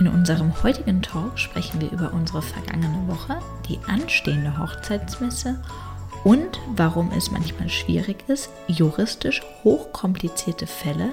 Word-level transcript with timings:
In 0.00 0.08
unserem 0.08 0.62
heutigen 0.62 1.02
Talk 1.02 1.38
sprechen 1.38 1.78
wir 1.78 1.92
über 1.92 2.14
unsere 2.14 2.40
vergangene 2.40 3.06
Woche, 3.06 3.38
die 3.68 3.78
anstehende 3.86 4.58
Hochzeitsmesse 4.58 5.62
und 6.24 6.58
warum 6.74 7.12
es 7.14 7.30
manchmal 7.30 7.68
schwierig 7.68 8.24
ist, 8.26 8.48
juristisch 8.66 9.42
hochkomplizierte 9.62 10.66
Fälle 10.66 11.10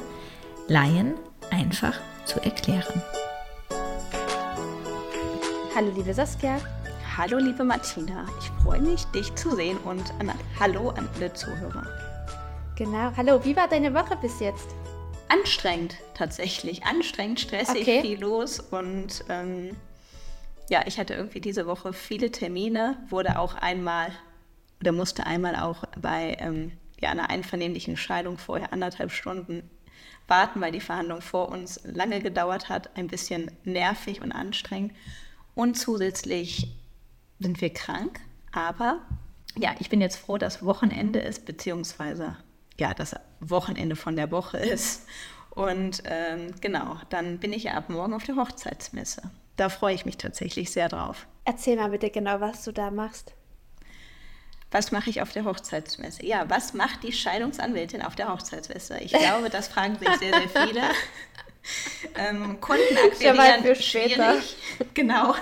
Laien 0.69 1.15
einfach 1.51 1.95
zu 2.23 2.39
erklären. 2.39 3.01
Hallo 5.75 5.91
liebe 5.93 6.13
Saskia. 6.13 6.55
Hallo 7.17 7.39
liebe 7.39 7.65
Martina. 7.65 8.25
Ich 8.39 8.63
freue 8.63 8.79
mich, 8.79 9.03
dich 9.07 9.35
zu 9.35 9.53
sehen 9.53 9.77
und 9.83 10.13
an, 10.19 10.31
hallo 10.61 10.91
an 10.91 11.09
alle 11.17 11.33
Zuhörer. 11.33 11.85
Genau. 12.77 13.11
Hallo, 13.17 13.43
wie 13.43 13.55
war 13.57 13.67
deine 13.67 13.93
Woche 13.93 14.15
bis 14.21 14.39
jetzt? 14.39 14.67
Anstrengend 15.29 15.95
tatsächlich. 16.13 16.85
Anstrengend, 16.85 17.39
stressig, 17.39 17.81
okay. 17.81 18.01
viel 18.01 18.19
los 18.19 18.59
und 18.59 19.23
ähm, 19.29 19.75
ja, 20.69 20.83
ich 20.85 20.99
hatte 20.99 21.13
irgendwie 21.13 21.41
diese 21.41 21.65
Woche 21.65 21.93
viele 21.93 22.31
Termine, 22.31 22.97
wurde 23.09 23.39
auch 23.39 23.55
einmal 23.55 24.11
oder 24.81 24.91
musste 24.91 25.25
einmal 25.25 25.55
auch 25.55 25.83
bei 25.99 26.37
ähm, 26.39 26.71
ja, 26.99 27.09
einer 27.09 27.29
einvernehmlichen 27.29 27.97
Scheidung 27.97 28.37
vorher 28.37 28.73
anderthalb 28.73 29.11
Stunden 29.11 29.69
warten, 30.27 30.61
weil 30.61 30.71
die 30.71 30.81
Verhandlung 30.81 31.21
vor 31.21 31.49
uns 31.49 31.79
lange 31.83 32.21
gedauert 32.21 32.69
hat, 32.69 32.95
ein 32.97 33.07
bisschen 33.07 33.51
nervig 33.63 34.21
und 34.21 34.31
anstrengend. 34.31 34.93
Und 35.55 35.75
zusätzlich 35.75 36.67
sind 37.39 37.61
wir 37.61 37.71
krank, 37.71 38.19
aber 38.51 39.01
ja, 39.57 39.75
ich 39.79 39.89
bin 39.89 40.01
jetzt 40.01 40.17
froh, 40.17 40.37
dass 40.37 40.63
Wochenende 40.63 41.19
ist, 41.19 41.45
beziehungsweise 41.45 42.35
ja, 42.79 42.93
das 42.93 43.15
Wochenende 43.39 43.95
von 43.95 44.15
der 44.15 44.31
Woche 44.31 44.57
ist. 44.57 45.05
Und 45.49 46.03
ähm, 46.05 46.53
genau, 46.61 46.97
dann 47.09 47.39
bin 47.39 47.51
ich 47.51 47.63
ja 47.63 47.73
ab 47.73 47.89
morgen 47.89 48.13
auf 48.13 48.23
der 48.23 48.35
Hochzeitsmesse. 48.35 49.23
Da 49.55 49.69
freue 49.69 49.95
ich 49.95 50.05
mich 50.05 50.17
tatsächlich 50.17 50.71
sehr 50.71 50.87
drauf. 50.87 51.25
Erzähl 51.45 51.77
mal 51.77 51.89
bitte 51.89 52.11
genau, 52.11 52.39
was 52.39 52.63
du 52.63 52.71
da 52.71 52.91
machst. 52.91 53.33
Was 54.69 54.91
mache 54.91 55.09
ich 55.09 55.21
auf 55.21 55.31
der 55.31 55.45
Hochzeitsmesse? 55.45 56.25
Ja, 56.25 56.49
was 56.49 56.73
macht 56.73 57.01
die 57.03 57.13
Scheidungsanwältin 57.13 58.01
auf 58.01 58.15
der 58.15 58.31
Hochzeitsmesse? 58.31 58.99
Ich 58.99 59.13
glaube, 59.13 59.49
das 59.49 59.69
fragen 59.69 59.97
sich 59.97 60.09
sehr, 60.17 60.33
sehr 60.33 60.49
viele. 60.49 60.81
ähm, 62.15 62.59
Kunden 62.59 62.97
akquirieren 62.97 63.75
schwierig. 63.75 64.57
Genau. 64.93 65.33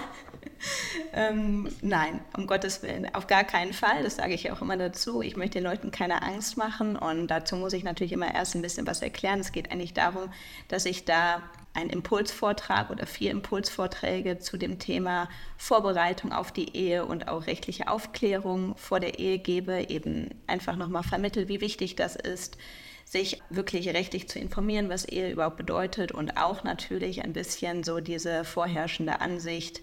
ähm, 1.14 1.70
nein, 1.82 2.20
um 2.36 2.48
Gottes 2.48 2.84
Willen, 2.84 3.14
auf 3.14 3.28
gar 3.28 3.44
keinen 3.44 3.74
Fall. 3.74 4.04
Das 4.04 4.16
sage 4.16 4.34
ich 4.34 4.52
auch 4.52 4.62
immer 4.62 4.78
dazu. 4.78 5.22
Ich 5.22 5.36
möchte 5.36 5.60
den 5.60 5.64
Leuten 5.64 5.92
keine 5.92 6.22
Angst 6.22 6.58
machen 6.58 6.96
und 6.96 7.28
dazu 7.28 7.56
muss 7.56 7.74
ich 7.74 7.84
natürlich 7.84 8.14
immer 8.14 8.34
erst 8.34 8.56
ein 8.56 8.62
bisschen 8.62 8.88
was 8.88 9.02
erklären. 9.02 9.40
Es 9.40 9.52
geht 9.52 9.72
eigentlich 9.72 9.94
darum, 9.94 10.32
dass 10.68 10.86
ich 10.86 11.06
da 11.06 11.42
einen 11.76 11.90
Impulsvortrag 11.90 12.90
oder 12.90 13.06
vier 13.06 13.32
Impulsvorträge 13.32 14.40
zu 14.40 14.58
dem 14.58 14.80
Thema 14.80 15.28
Vorbereitung 15.58 16.32
auf 16.32 16.52
die 16.52 16.76
Ehe 16.76 17.06
und 17.06 17.28
auch 17.28 17.48
rechtliche 17.48 17.90
Aufklärung 17.90 18.76
vor 18.78 19.00
der 19.00 19.20
Ehe 19.20 19.40
gebe, 19.40 19.90
eben 19.90 20.30
einfach 20.48 20.78
nochmal 20.78 21.04
vermittel, 21.04 21.50
wie 21.50 21.62
wichtig 21.62 21.96
das 21.96 22.16
ist, 22.16 22.58
sich 23.04 23.42
wirklich 23.50 23.90
rechtlich 23.90 24.30
zu 24.30 24.40
informieren, 24.40 24.90
was 24.90 25.06
Ehe 25.06 25.32
überhaupt 25.32 25.58
bedeutet 25.58 26.12
und 26.12 26.38
auch 26.38 26.64
natürlich 26.64 27.24
ein 27.24 27.34
bisschen 27.34 27.84
so 27.84 28.00
diese 28.00 28.46
vorherrschende 28.46 29.22
Ansicht, 29.22 29.82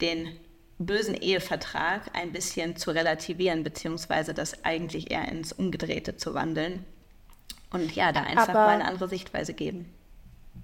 den 0.00 0.38
bösen 0.78 1.14
Ehevertrag 1.14 2.10
ein 2.14 2.32
bisschen 2.32 2.76
zu 2.76 2.90
relativieren, 2.90 3.62
beziehungsweise 3.62 4.34
das 4.34 4.64
eigentlich 4.64 5.10
eher 5.10 5.26
ins 5.28 5.52
Umgedrehte 5.52 6.16
zu 6.16 6.34
wandeln. 6.34 6.84
Und 7.72 7.94
ja, 7.94 8.12
da 8.12 8.22
einfach 8.22 8.50
Aber 8.50 8.66
mal 8.66 8.74
eine 8.74 8.84
andere 8.84 9.08
Sichtweise 9.08 9.54
geben. 9.54 9.92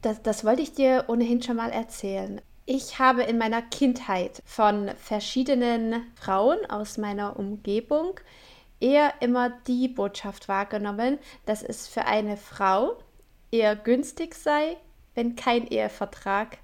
Das, 0.03 0.22
das 0.22 0.44
wollte 0.44 0.62
ich 0.62 0.72
dir 0.72 1.05
ohnehin 1.08 1.42
schon 1.42 1.56
mal 1.56 1.70
erzählen. 1.70 2.41
Ich 2.64 2.98
habe 2.98 3.22
in 3.22 3.38
meiner 3.38 3.62
Kindheit 3.62 4.42
von 4.44 4.91
verschiedenen 4.97 6.03
Frauen 6.14 6.58
aus 6.70 6.97
meiner 6.97 7.38
Umgebung 7.38 8.20
eher 8.81 9.15
immer 9.21 9.50
die 9.66 9.88
Botschaft 9.88 10.48
wahrgenommen, 10.48 11.19
dass 11.44 11.62
es 11.62 11.88
für 11.88 12.04
eine 12.04 12.37
Frau 12.37 12.98
eher 13.50 13.76
günstig 13.76 14.34
sei, 14.34 14.76
wenn 15.15 15.37
kein 15.37 15.66
Ehevertrag 15.66 16.59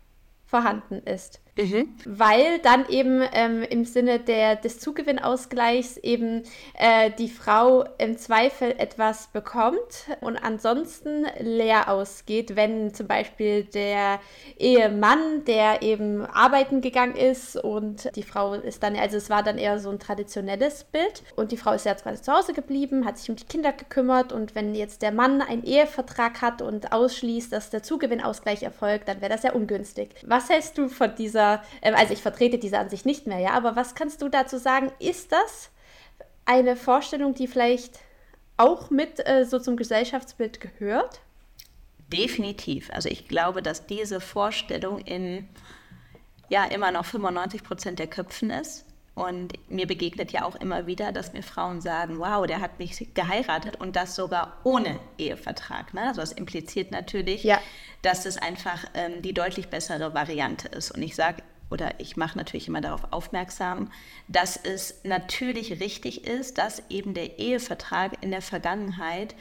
vorhanden 0.46 1.02
ist. 1.02 1.40
Mhm. 1.58 1.88
Weil 2.04 2.60
dann 2.60 2.88
eben 2.88 3.20
ähm, 3.32 3.64
im 3.69 3.84
Sinne 3.84 4.20
der, 4.20 4.54
des 4.54 4.78
Zugewinnausgleichs 4.78 5.96
eben 5.96 6.44
äh, 6.74 7.10
die 7.19 7.28
Frau 7.28 7.84
im 7.98 8.16
Zweifel 8.16 8.76
etwas 8.78 9.26
bekommt 9.26 10.06
und 10.20 10.36
ansonsten 10.36 11.26
leer 11.41 11.88
ausgeht, 11.88 12.54
wenn 12.54 12.94
zum 12.94 13.08
Beispiel 13.08 13.64
der 13.64 14.20
Ehemann, 14.56 15.44
der 15.46 15.82
eben 15.82 16.24
arbeiten 16.26 16.80
gegangen 16.80 17.16
ist 17.16 17.56
und 17.56 18.14
die 18.14 18.22
Frau 18.22 18.54
ist 18.54 18.84
dann, 18.84 18.94
also 18.94 19.16
es 19.16 19.28
war 19.28 19.42
dann 19.42 19.58
eher 19.58 19.80
so 19.80 19.90
ein 19.90 19.98
traditionelles 19.98 20.84
Bild 20.84 21.25
und 21.34 21.50
die 21.50 21.56
Frau 21.56 21.72
ist 21.72 21.86
ja 21.86 21.94
quasi 21.94 22.22
zu 22.22 22.32
Hause 22.32 22.52
geblieben, 22.52 23.04
hat 23.04 23.19
sich 23.19 23.30
um 23.30 23.36
die 23.36 23.46
Kinder 23.46 23.72
gekümmert 23.72 24.32
und 24.32 24.54
wenn 24.54 24.76
jetzt 24.76 25.02
der 25.02 25.10
Mann 25.10 25.42
einen 25.42 25.64
Ehevertrag 25.64 26.40
hat 26.40 26.62
und 26.62 26.92
ausschließt, 26.92 27.52
dass 27.52 27.70
der 27.70 27.82
Zugewinnausgleich 27.82 28.62
erfolgt, 28.62 29.08
dann 29.08 29.20
wäre 29.20 29.32
das 29.32 29.42
ja 29.42 29.52
ungünstig. 29.52 30.14
Was 30.25 30.48
hältst 30.48 30.78
du 30.78 30.88
von 30.88 31.16
dieser 31.16 31.47
äh, 31.81 31.92
also 31.92 32.12
ich 32.12 32.22
vertrete 32.22 32.59
diese 32.59 32.78
Ansicht 32.78 33.06
nicht 33.06 33.26
mehr, 33.26 33.38
ja, 33.38 33.50
aber 33.53 33.76
was 33.76 33.94
kannst 33.94 34.22
du 34.22 34.28
dazu 34.28 34.59
sagen? 34.59 34.92
Ist 34.98 35.32
das 35.32 35.70
eine 36.44 36.76
Vorstellung, 36.76 37.34
die 37.34 37.47
vielleicht 37.47 37.98
auch 38.56 38.91
mit 38.91 39.26
äh, 39.26 39.44
so 39.44 39.58
zum 39.58 39.76
Gesellschaftsbild 39.76 40.60
gehört? 40.60 41.20
Definitiv. 42.12 42.91
Also 42.92 43.08
ich 43.08 43.28
glaube, 43.28 43.62
dass 43.62 43.87
diese 43.87 44.20
Vorstellung 44.20 44.98
in 44.98 45.48
ja 46.48 46.64
immer 46.64 46.91
noch 46.91 47.04
95 47.04 47.62
Prozent 47.62 47.98
der 47.98 48.06
Köpfen 48.06 48.50
ist. 48.50 48.87
Und 49.18 49.54
mir 49.68 49.86
begegnet 49.86 50.30
ja 50.30 50.44
auch 50.44 50.54
immer 50.56 50.86
wieder, 50.86 51.10
dass 51.10 51.32
mir 51.32 51.42
Frauen 51.42 51.80
sagen, 51.80 52.18
wow, 52.18 52.46
der 52.46 52.60
hat 52.60 52.78
mich 52.78 53.08
geheiratet 53.14 53.76
und 53.80 53.96
das 53.96 54.14
sogar 54.14 54.58
ohne 54.62 55.00
Ehevertrag. 55.18 55.92
Ne? 55.92 56.02
Also 56.02 56.20
das 56.20 56.32
impliziert 56.32 56.92
natürlich, 56.92 57.42
ja. 57.42 57.58
dass 58.02 58.26
es 58.26 58.38
einfach 58.38 58.84
ähm, 58.94 59.20
die 59.22 59.34
deutlich 59.34 59.68
bessere 59.68 60.14
Variante 60.14 60.68
ist. 60.68 60.92
Und 60.92 61.02
ich 61.02 61.16
sage, 61.16 61.42
oder 61.70 61.98
ich 61.98 62.16
mache 62.16 62.38
natürlich 62.38 62.68
immer 62.68 62.80
darauf 62.80 63.12
aufmerksam, 63.12 63.90
dass 64.28 64.56
es 64.56 65.00
natürlich 65.04 65.80
richtig 65.80 66.24
ist, 66.26 66.58
dass 66.58 66.82
eben 66.88 67.12
der 67.12 67.38
Ehevertrag 67.38 68.22
in 68.22 68.30
der 68.30 68.42
Vergangenheit 68.42 69.34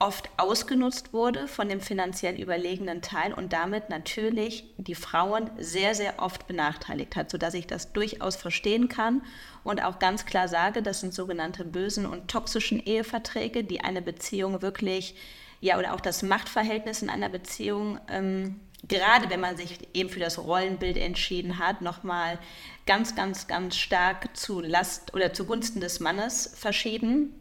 oft 0.00 0.30
ausgenutzt 0.36 1.12
wurde 1.12 1.48
von 1.48 1.68
dem 1.68 1.80
finanziell 1.80 2.40
überlegenen 2.40 3.02
Teil 3.02 3.32
und 3.32 3.52
damit 3.52 3.90
natürlich 3.90 4.72
die 4.76 4.94
Frauen 4.94 5.50
sehr, 5.58 5.94
sehr 5.94 6.22
oft 6.22 6.46
benachteiligt 6.46 7.16
hat, 7.16 7.30
sodass 7.30 7.54
ich 7.54 7.66
das 7.66 7.92
durchaus 7.92 8.36
verstehen 8.36 8.88
kann 8.88 9.22
und 9.64 9.82
auch 9.82 9.98
ganz 9.98 10.24
klar 10.24 10.46
sage, 10.46 10.82
das 10.82 11.00
sind 11.00 11.14
sogenannte 11.14 11.64
bösen 11.64 12.06
und 12.06 12.28
toxischen 12.30 12.78
Eheverträge, 12.78 13.64
die 13.64 13.80
eine 13.80 14.00
Beziehung 14.00 14.62
wirklich, 14.62 15.16
ja, 15.60 15.78
oder 15.78 15.94
auch 15.94 16.00
das 16.00 16.22
Machtverhältnis 16.22 17.02
in 17.02 17.10
einer 17.10 17.28
Beziehung, 17.28 17.98
ähm, 18.08 18.60
gerade 18.86 19.28
wenn 19.30 19.40
man 19.40 19.56
sich 19.56 19.80
eben 19.94 20.10
für 20.10 20.20
das 20.20 20.38
Rollenbild 20.38 20.96
entschieden 20.96 21.58
hat, 21.58 21.82
nochmal 21.82 22.38
ganz, 22.86 23.16
ganz, 23.16 23.48
ganz 23.48 23.76
stark 23.76 24.36
zu 24.36 24.60
Last 24.60 25.12
oder 25.12 25.32
zugunsten 25.32 25.80
des 25.80 25.98
Mannes 25.98 26.52
verschieben 26.54 27.34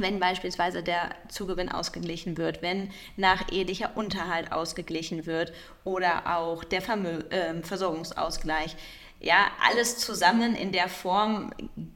wenn 0.00 0.20
beispielsweise 0.20 0.82
der 0.82 1.10
Zugewinn 1.28 1.70
ausgeglichen 1.70 2.36
wird, 2.36 2.62
wenn 2.62 2.90
nach 3.16 3.50
ehelicher 3.52 3.92
Unterhalt 3.94 4.52
ausgeglichen 4.52 5.26
wird 5.26 5.52
oder 5.84 6.36
auch 6.38 6.64
der 6.64 6.82
Vermö 6.82 7.20
äh, 7.30 7.62
Versorgungsausgleich. 7.62 8.76
Ja, 9.22 9.48
alles 9.68 9.98
zusammen 9.98 10.54
in 10.54 10.72
der 10.72 10.88
Form 10.88 11.52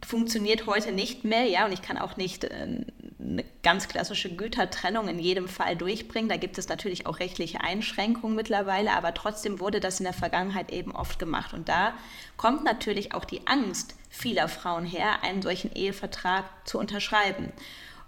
funktioniert 0.06 0.66
heute 0.66 0.92
nicht 0.92 1.24
mehr, 1.24 1.44
ja, 1.44 1.64
und 1.64 1.72
ich 1.72 1.80
kann 1.80 1.96
auch 1.96 2.18
nicht 2.18 2.44
äh, 2.44 2.84
eine 3.18 3.44
ganz 3.62 3.88
klassische 3.88 4.34
Gütertrennung 4.34 5.08
in 5.08 5.18
jedem 5.18 5.48
Fall 5.48 5.74
durchbringen. 5.74 6.28
Da 6.28 6.36
gibt 6.36 6.58
es 6.58 6.68
natürlich 6.68 7.06
auch 7.06 7.20
rechtliche 7.20 7.62
Einschränkungen 7.62 8.36
mittlerweile, 8.36 8.92
aber 8.92 9.14
trotzdem 9.14 9.58
wurde 9.58 9.80
das 9.80 10.00
in 10.00 10.04
der 10.04 10.12
Vergangenheit 10.12 10.70
eben 10.70 10.94
oft 10.94 11.18
gemacht. 11.18 11.54
Und 11.54 11.70
da 11.70 11.94
kommt 12.36 12.64
natürlich 12.64 13.14
auch 13.14 13.24
die 13.24 13.46
Angst 13.46 13.94
vieler 14.10 14.48
Frauen 14.48 14.84
her, 14.84 15.22
einen 15.22 15.40
solchen 15.40 15.72
Ehevertrag 15.72 16.44
zu 16.64 16.78
unterschreiben. 16.78 17.52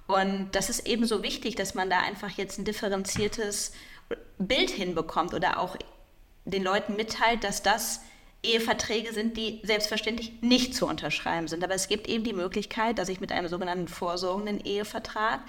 Und 0.06 0.50
das 0.52 0.70
ist 0.70 0.86
eben 0.86 1.06
so 1.06 1.22
wichtig, 1.22 1.56
dass 1.56 1.74
man 1.74 1.90
da 1.90 2.00
einfach 2.00 2.30
jetzt 2.30 2.58
ein 2.58 2.64
differenziertes 2.64 3.72
Bild 4.38 4.70
hinbekommt 4.70 5.34
oder 5.34 5.58
auch 5.58 5.76
den 6.44 6.62
Leuten 6.62 6.94
mitteilt, 6.94 7.42
dass 7.42 7.62
das 7.62 8.00
Eheverträge 8.42 9.12
sind, 9.12 9.36
die 9.36 9.60
selbstverständlich 9.64 10.40
nicht 10.40 10.74
zu 10.74 10.86
unterschreiben 10.86 11.48
sind. 11.48 11.64
Aber 11.64 11.74
es 11.74 11.88
gibt 11.88 12.06
eben 12.06 12.22
die 12.22 12.32
Möglichkeit, 12.32 12.98
dass 12.98 13.08
ich 13.08 13.20
mit 13.20 13.32
einem 13.32 13.48
sogenannten 13.48 13.88
vorsorgenden 13.88 14.60
Ehevertrag 14.60 15.40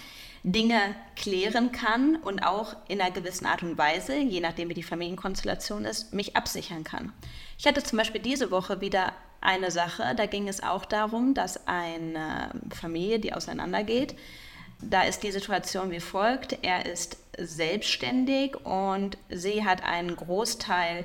Dinge 0.43 0.95
klären 1.15 1.71
kann 1.71 2.15
und 2.15 2.41
auch 2.43 2.75
in 2.87 3.01
einer 3.01 3.11
gewissen 3.11 3.45
Art 3.45 3.63
und 3.63 3.77
Weise, 3.77 4.17
je 4.17 4.39
nachdem 4.39 4.69
wie 4.69 4.73
die 4.73 4.83
Familienkonstellation 4.83 5.85
ist, 5.85 6.13
mich 6.13 6.35
absichern 6.35 6.83
kann. 6.83 7.13
Ich 7.59 7.67
hatte 7.67 7.83
zum 7.83 7.97
Beispiel 7.97 8.21
diese 8.21 8.49
Woche 8.49 8.81
wieder 8.81 9.13
eine 9.41 9.69
Sache, 9.69 10.15
da 10.15 10.25
ging 10.25 10.47
es 10.47 10.63
auch 10.63 10.85
darum, 10.85 11.33
dass 11.33 11.67
eine 11.67 12.51
Familie, 12.73 13.19
die 13.19 13.33
auseinandergeht, 13.33 14.15
Da 14.81 15.03
ist 15.03 15.23
die 15.23 15.31
Situation 15.31 15.91
wie 15.91 15.99
folgt. 15.99 16.59
Er 16.61 16.85
ist 16.85 17.17
selbstständig 17.37 18.55
und 18.65 19.17
sie 19.29 19.65
hat 19.65 19.83
einen 19.83 20.15
Großteil 20.15 21.03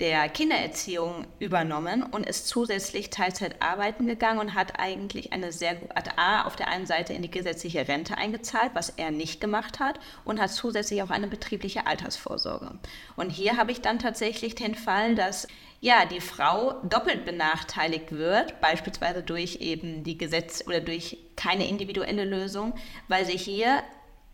der 0.00 0.28
Kindererziehung 0.28 1.26
übernommen 1.38 2.02
und 2.02 2.26
ist 2.26 2.48
zusätzlich 2.48 3.10
Teilzeit 3.10 3.60
arbeiten 3.60 4.06
gegangen 4.06 4.40
und 4.40 4.54
hat 4.54 4.80
eigentlich 4.80 5.32
eine 5.32 5.52
sehr 5.52 5.76
hat 5.94 6.18
A 6.18 6.42
auf 6.42 6.56
der 6.56 6.68
einen 6.68 6.86
Seite 6.86 7.12
in 7.12 7.22
die 7.22 7.30
gesetzliche 7.30 7.86
Rente 7.86 8.16
eingezahlt, 8.16 8.70
was 8.74 8.90
er 8.90 9.10
nicht 9.10 9.40
gemacht 9.40 9.78
hat, 9.78 10.00
und 10.24 10.40
hat 10.40 10.50
zusätzlich 10.50 11.02
auch 11.02 11.10
eine 11.10 11.28
betriebliche 11.28 11.86
Altersvorsorge. 11.86 12.78
Und 13.16 13.30
hier 13.30 13.56
habe 13.56 13.72
ich 13.72 13.82
dann 13.82 13.98
tatsächlich 13.98 14.54
den 14.54 14.74
Fall, 14.74 15.14
dass 15.14 15.46
ja, 15.82 16.04
die 16.04 16.20
Frau 16.20 16.74
doppelt 16.82 17.24
benachteiligt 17.24 18.12
wird, 18.12 18.60
beispielsweise 18.60 19.22
durch 19.22 19.56
eben 19.56 20.04
die 20.04 20.18
Gesetz 20.18 20.62
oder 20.66 20.80
durch 20.80 21.16
keine 21.36 21.68
individuelle 21.68 22.24
Lösung, 22.24 22.74
weil 23.08 23.24
sie 23.24 23.38
hier 23.38 23.82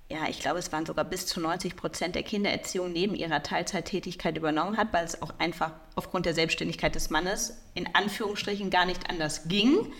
ja, 0.08 0.28
ich 0.28 0.38
glaube, 0.38 0.60
es 0.60 0.70
waren 0.70 0.86
sogar 0.86 1.04
bis 1.04 1.26
zu 1.26 1.40
90 1.40 1.74
Prozent 1.74 2.14
der 2.14 2.22
Kindererziehung 2.22 2.92
neben 2.92 3.16
ihrer 3.16 3.42
Teilzeittätigkeit 3.42 4.36
übernommen 4.36 4.76
hat, 4.76 4.92
weil 4.92 5.04
es 5.04 5.20
auch 5.20 5.34
einfach 5.38 5.72
aufgrund 5.96 6.26
der 6.26 6.34
Selbstständigkeit 6.34 6.94
des 6.94 7.10
Mannes 7.10 7.60
in 7.74 7.92
Anführungsstrichen 7.92 8.70
gar 8.70 8.86
nicht 8.86 9.10
anders 9.10 9.48
ging. 9.48 9.92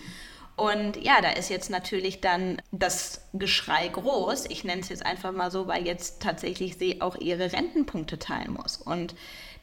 Und 0.55 0.97
ja, 1.03 1.21
da 1.21 1.31
ist 1.31 1.49
jetzt 1.49 1.69
natürlich 1.69 2.19
dann 2.19 2.61
das 2.71 3.21
Geschrei 3.33 3.89
groß. 3.89 4.45
Ich 4.49 4.63
nenne 4.63 4.81
es 4.81 4.89
jetzt 4.89 5.05
einfach 5.05 5.31
mal 5.31 5.51
so, 5.51 5.67
weil 5.67 5.85
jetzt 5.85 6.21
tatsächlich 6.21 6.77
sie 6.77 7.01
auch 7.01 7.15
ihre 7.17 7.51
Rentenpunkte 7.51 8.17
teilen 8.17 8.53
muss. 8.53 8.77
Und 8.77 9.13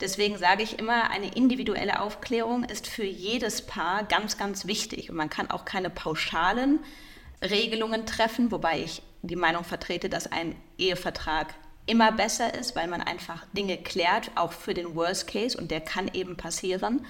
deswegen 0.01 0.37
sage 0.39 0.63
ich 0.63 0.79
immer, 0.79 1.11
eine 1.11 1.35
individuelle 1.35 2.01
Aufklärung 2.01 2.63
ist 2.65 2.87
für 2.87 3.05
jedes 3.05 3.63
Paar 3.63 4.05
ganz, 4.05 4.37
ganz 4.37 4.67
wichtig. 4.67 5.11
Und 5.11 5.17
man 5.17 5.31
kann 5.31 5.51
auch 5.51 5.65
keine 5.65 5.91
pauschalen 5.91 6.79
Regelungen 7.43 8.07
treffen, 8.07 8.53
wobei 8.53 8.79
ich 8.79 9.03
die 9.27 9.37
Meinung 9.37 9.65
vertrete, 9.65 10.09
dass 10.09 10.31
ein 10.31 10.55
Ehevertrag 10.79 11.55
immer 11.87 12.13
besser 12.13 12.55
ist, 12.55 12.77
weil 12.77 12.89
man 12.89 13.03
einfach 13.03 13.45
Dinge 13.53 13.77
klärt, 13.77 14.31
auch 14.37 14.53
für 14.53 14.75
den 14.75 14.95
Worst 14.95 15.27
Case 15.27 15.57
und 15.57 15.71
der 15.71 15.81
kann 15.81 16.11
eben 16.13 16.37
passieren. 16.37 17.05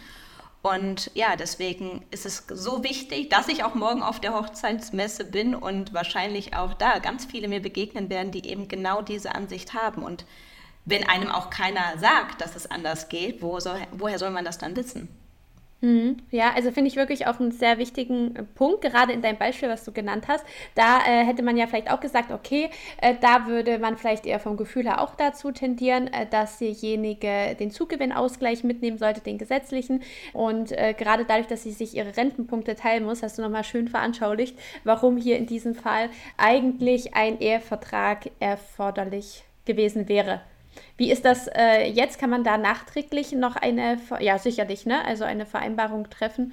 Und 0.62 1.11
ja, 1.14 1.37
deswegen 1.37 2.06
ist 2.11 2.25
es 2.25 2.44
so 2.49 2.82
wichtig, 2.82 3.28
dass 3.28 3.49
ich 3.49 3.64
auch 3.64 3.75
morgen 3.75 4.02
auf 4.02 4.19
der 4.19 4.34
Hochzeitsmesse 4.34 5.26
bin 5.26 5.55
und 5.55 5.93
wahrscheinlich 5.93 6.56
auch 6.56 6.72
da 6.72 7.00
ganz 7.00 7.26
viele 7.26 7.49
mir 7.49 7.61
begegnen 7.61 8.08
werden, 8.08 8.32
die 8.32 8.49
eben 8.49 8.67
genau 8.67 9.02
diese 9.02 9.34
Ansicht 9.34 9.75
haben. 9.75 10.02
Und 10.02 10.25
wenn 10.87 11.06
einem 11.06 11.31
auch 11.31 11.50
keiner 11.50 11.99
sagt, 11.99 12.40
dass 12.40 12.56
es 12.56 12.70
anders 12.70 13.10
geht, 13.10 13.43
wo 13.43 13.60
soll, 13.60 13.78
woher 13.93 14.19
soll 14.19 14.31
man 14.31 14.46
das 14.46 14.56
dann 14.56 14.75
wissen? 14.75 15.08
Mhm. 15.84 16.16
Ja, 16.31 16.52
also 16.54 16.70
finde 16.70 16.88
ich 16.88 16.96
wirklich 16.96 17.26
auch 17.26 17.40
einen 17.40 17.52
sehr 17.52 17.76
wichtigen 17.76 18.34
äh, 18.36 18.42
Punkt, 18.42 18.81
gerade 18.81 19.12
in 19.12 19.20
deinem 19.20 19.36
Beispiel, 19.36 19.69
was 19.69 19.84
du 19.84 19.92
genannt 19.92 20.28
hast. 20.28 20.42
Da 20.75 21.00
äh, 21.00 21.26
hätte 21.26 21.42
man 21.42 21.58
ja 21.58 21.66
vielleicht 21.66 21.90
auch 21.90 22.00
gesagt, 22.00 22.32
okay, 22.32 22.70
äh, 23.02 23.14
da 23.20 23.46
würde 23.46 23.78
man 23.78 23.98
vielleicht 23.98 24.25
eher 24.25 24.40
vom 24.40 24.56
Gefühl 24.56 24.84
her 24.84 25.02
auch 25.02 25.14
dazu 25.14 25.52
tendieren, 25.52 26.06
äh, 26.06 26.26
dass 26.26 26.58
derjenige 26.58 27.54
den 27.60 27.70
Zugewinnausgleich 27.70 28.64
mitnehmen 28.64 28.96
sollte, 28.96 29.20
den 29.20 29.36
gesetzlichen. 29.36 30.02
Und 30.32 30.72
äh, 30.72 30.94
gerade 30.96 31.26
dadurch, 31.26 31.48
dass 31.48 31.64
sie 31.64 31.72
sich 31.72 31.94
ihre 31.94 32.16
Rentenpunkte 32.16 32.76
teilen 32.76 33.04
muss, 33.04 33.22
hast 33.22 33.36
du 33.36 33.42
nochmal 33.42 33.64
schön 33.64 33.88
veranschaulicht, 33.88 34.58
warum 34.84 35.19
hier 35.19 35.36
in 35.36 35.44
diesem 35.44 35.75
Fall 35.75 36.08
eigentlich 36.38 37.14
ein 37.14 37.40
Ehevertrag 37.40 38.31
erforderlich 38.40 39.44
gewesen 39.66 40.08
wäre. 40.08 40.40
Wie 40.97 41.11
ist 41.11 41.25
das 41.25 41.49
äh, 41.49 41.88
jetzt? 41.88 42.19
Kann 42.19 42.31
man 42.31 42.44
da 42.44 42.56
nachträglich 42.59 43.32
noch 43.32 43.56
eine, 43.56 43.99
ja 44.21 44.38
sicherlich, 44.38 44.87
ne? 44.87 45.05
Also 45.05 45.25
eine 45.25 45.47
Vereinbarung 45.47 46.09
treffen? 46.11 46.53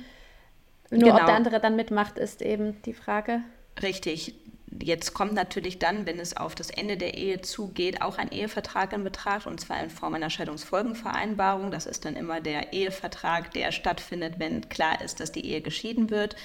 Nur 0.89 1.03
genau. 1.03 1.15
ob 1.15 1.25
der 1.25 1.35
andere 1.35 1.59
dann 1.59 1.75
mitmacht, 1.75 2.17
ist 2.17 2.41
eben 2.41 2.81
die 2.83 2.93
Frage. 2.93 3.41
Richtig. 3.81 4.35
Jetzt 4.81 5.13
kommt 5.13 5.33
natürlich 5.33 5.79
dann, 5.79 6.05
wenn 6.05 6.19
es 6.19 6.37
auf 6.37 6.55
das 6.55 6.69
Ende 6.69 6.95
der 6.95 7.15
Ehe 7.15 7.41
zugeht, 7.41 8.01
auch 8.01 8.17
ein 8.17 8.31
Ehevertrag 8.31 8.93
in 8.93 9.03
Betracht 9.03 9.45
und 9.45 9.59
zwar 9.59 9.83
in 9.83 9.89
Form 9.89 10.13
einer 10.13 10.29
Scheidungsfolgenvereinbarung. 10.29 11.71
Das 11.71 11.85
ist 11.85 12.05
dann 12.05 12.15
immer 12.15 12.39
der 12.39 12.71
Ehevertrag, 12.71 13.51
der 13.51 13.71
stattfindet, 13.71 14.35
wenn 14.37 14.69
klar 14.69 15.01
ist, 15.01 15.19
dass 15.19 15.31
die 15.31 15.45
Ehe 15.45 15.61
geschieden 15.61 16.09
wird. 16.09 16.35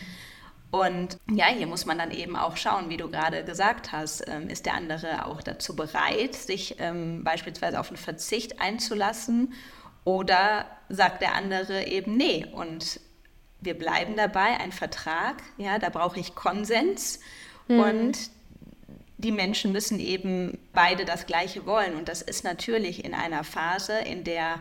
Und 0.81 1.19
ja, 1.31 1.47
hier 1.47 1.67
muss 1.67 1.87
man 1.87 1.99
dann 1.99 2.11
eben 2.11 2.37
auch 2.37 2.57
schauen, 2.57 2.89
wie 2.89 2.97
du 2.97 3.11
gerade 3.11 3.45
gesagt 3.45 3.93
hast, 3.93 4.27
ähm, 4.29 4.49
ist 4.49 4.67
der 4.67 4.75
andere 4.75 5.27
auch 5.27 5.43
dazu 5.43 5.77
bereit, 5.77 6.35
sich 6.35 6.77
ähm, 6.79 7.25
beispielsweise 7.25 7.81
auf 7.81 7.89
einen 7.89 7.97
Verzicht 7.97 8.61
einzulassen? 8.61 9.53
Oder 10.05 10.67
sagt 10.89 11.23
der 11.23 11.35
andere 11.35 11.87
eben 11.87 12.17
nee 12.17 12.47
und 12.53 13.01
wir 13.61 13.77
bleiben 13.77 14.17
dabei, 14.17 14.61
ein 14.61 14.71
Vertrag, 14.71 15.43
ja, 15.57 15.79
da 15.79 15.89
brauche 15.89 16.21
ich 16.21 16.35
Konsens. 16.35 17.21
Mhm. 17.69 17.81
und 17.81 18.19
die 19.19 19.33
Menschen 19.33 19.73
müssen 19.73 19.99
eben 19.99 20.59
beide 20.73 21.05
das 21.05 21.27
Gleiche 21.27 21.67
wollen. 21.67 21.97
Und 21.97 22.09
das 22.09 22.23
ist 22.23 22.45
natürlich 22.45 23.05
in 23.05 23.15
einer 23.15 23.45
Phase, 23.45 23.99
in 23.99 24.25
der 24.25 24.61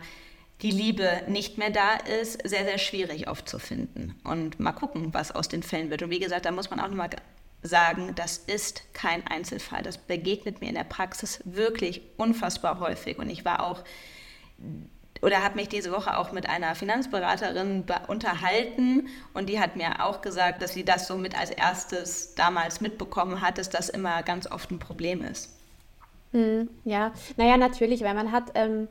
die 0.62 0.70
Liebe 0.70 1.22
nicht 1.28 1.58
mehr 1.58 1.70
da 1.70 1.94
ist, 1.94 2.48
sehr, 2.48 2.64
sehr 2.64 2.78
schwierig 2.78 3.28
aufzufinden. 3.28 4.14
Und 4.24 4.58
mal 4.58 4.72
gucken, 4.72 5.12
was 5.12 5.32
aus 5.32 5.48
den 5.48 5.62
Fällen 5.62 5.90
wird. 5.90 6.02
Und 6.02 6.10
wie 6.10 6.18
gesagt, 6.18 6.46
da 6.46 6.50
muss 6.50 6.70
man 6.70 6.80
auch 6.80 6.88
nochmal 6.88 7.10
sagen, 7.62 8.14
das 8.14 8.38
ist 8.38 8.82
kein 8.94 9.26
Einzelfall. 9.26 9.82
Das 9.82 9.98
begegnet 9.98 10.60
mir 10.60 10.68
in 10.68 10.74
der 10.74 10.84
Praxis 10.84 11.40
wirklich 11.44 12.02
unfassbar 12.16 12.80
häufig. 12.80 13.18
Und 13.18 13.28
ich 13.28 13.44
war 13.44 13.62
auch 13.62 13.84
oder 15.22 15.42
habe 15.42 15.56
mich 15.56 15.68
diese 15.68 15.92
Woche 15.92 16.16
auch 16.18 16.32
mit 16.32 16.48
einer 16.48 16.74
Finanzberaterin 16.74 17.84
unterhalten 18.06 19.08
und 19.32 19.48
die 19.48 19.60
hat 19.60 19.76
mir 19.76 20.04
auch 20.04 20.20
gesagt, 20.20 20.62
dass 20.62 20.74
sie 20.74 20.84
das 20.84 21.06
so 21.06 21.16
mit 21.16 21.38
als 21.38 21.50
erstes 21.50 22.34
damals 22.34 22.80
mitbekommen 22.80 23.40
hat, 23.40 23.58
dass 23.58 23.70
das 23.70 23.88
immer 23.88 24.22
ganz 24.22 24.50
oft 24.50 24.70
ein 24.70 24.78
Problem 24.78 25.24
ist. 25.24 25.54
Hm, 26.32 26.68
ja, 26.84 27.12
naja, 27.36 27.56
natürlich, 27.56 28.02
weil 28.02 28.14
man 28.14 28.30
hat 28.30 28.52
ähm, 28.54 28.88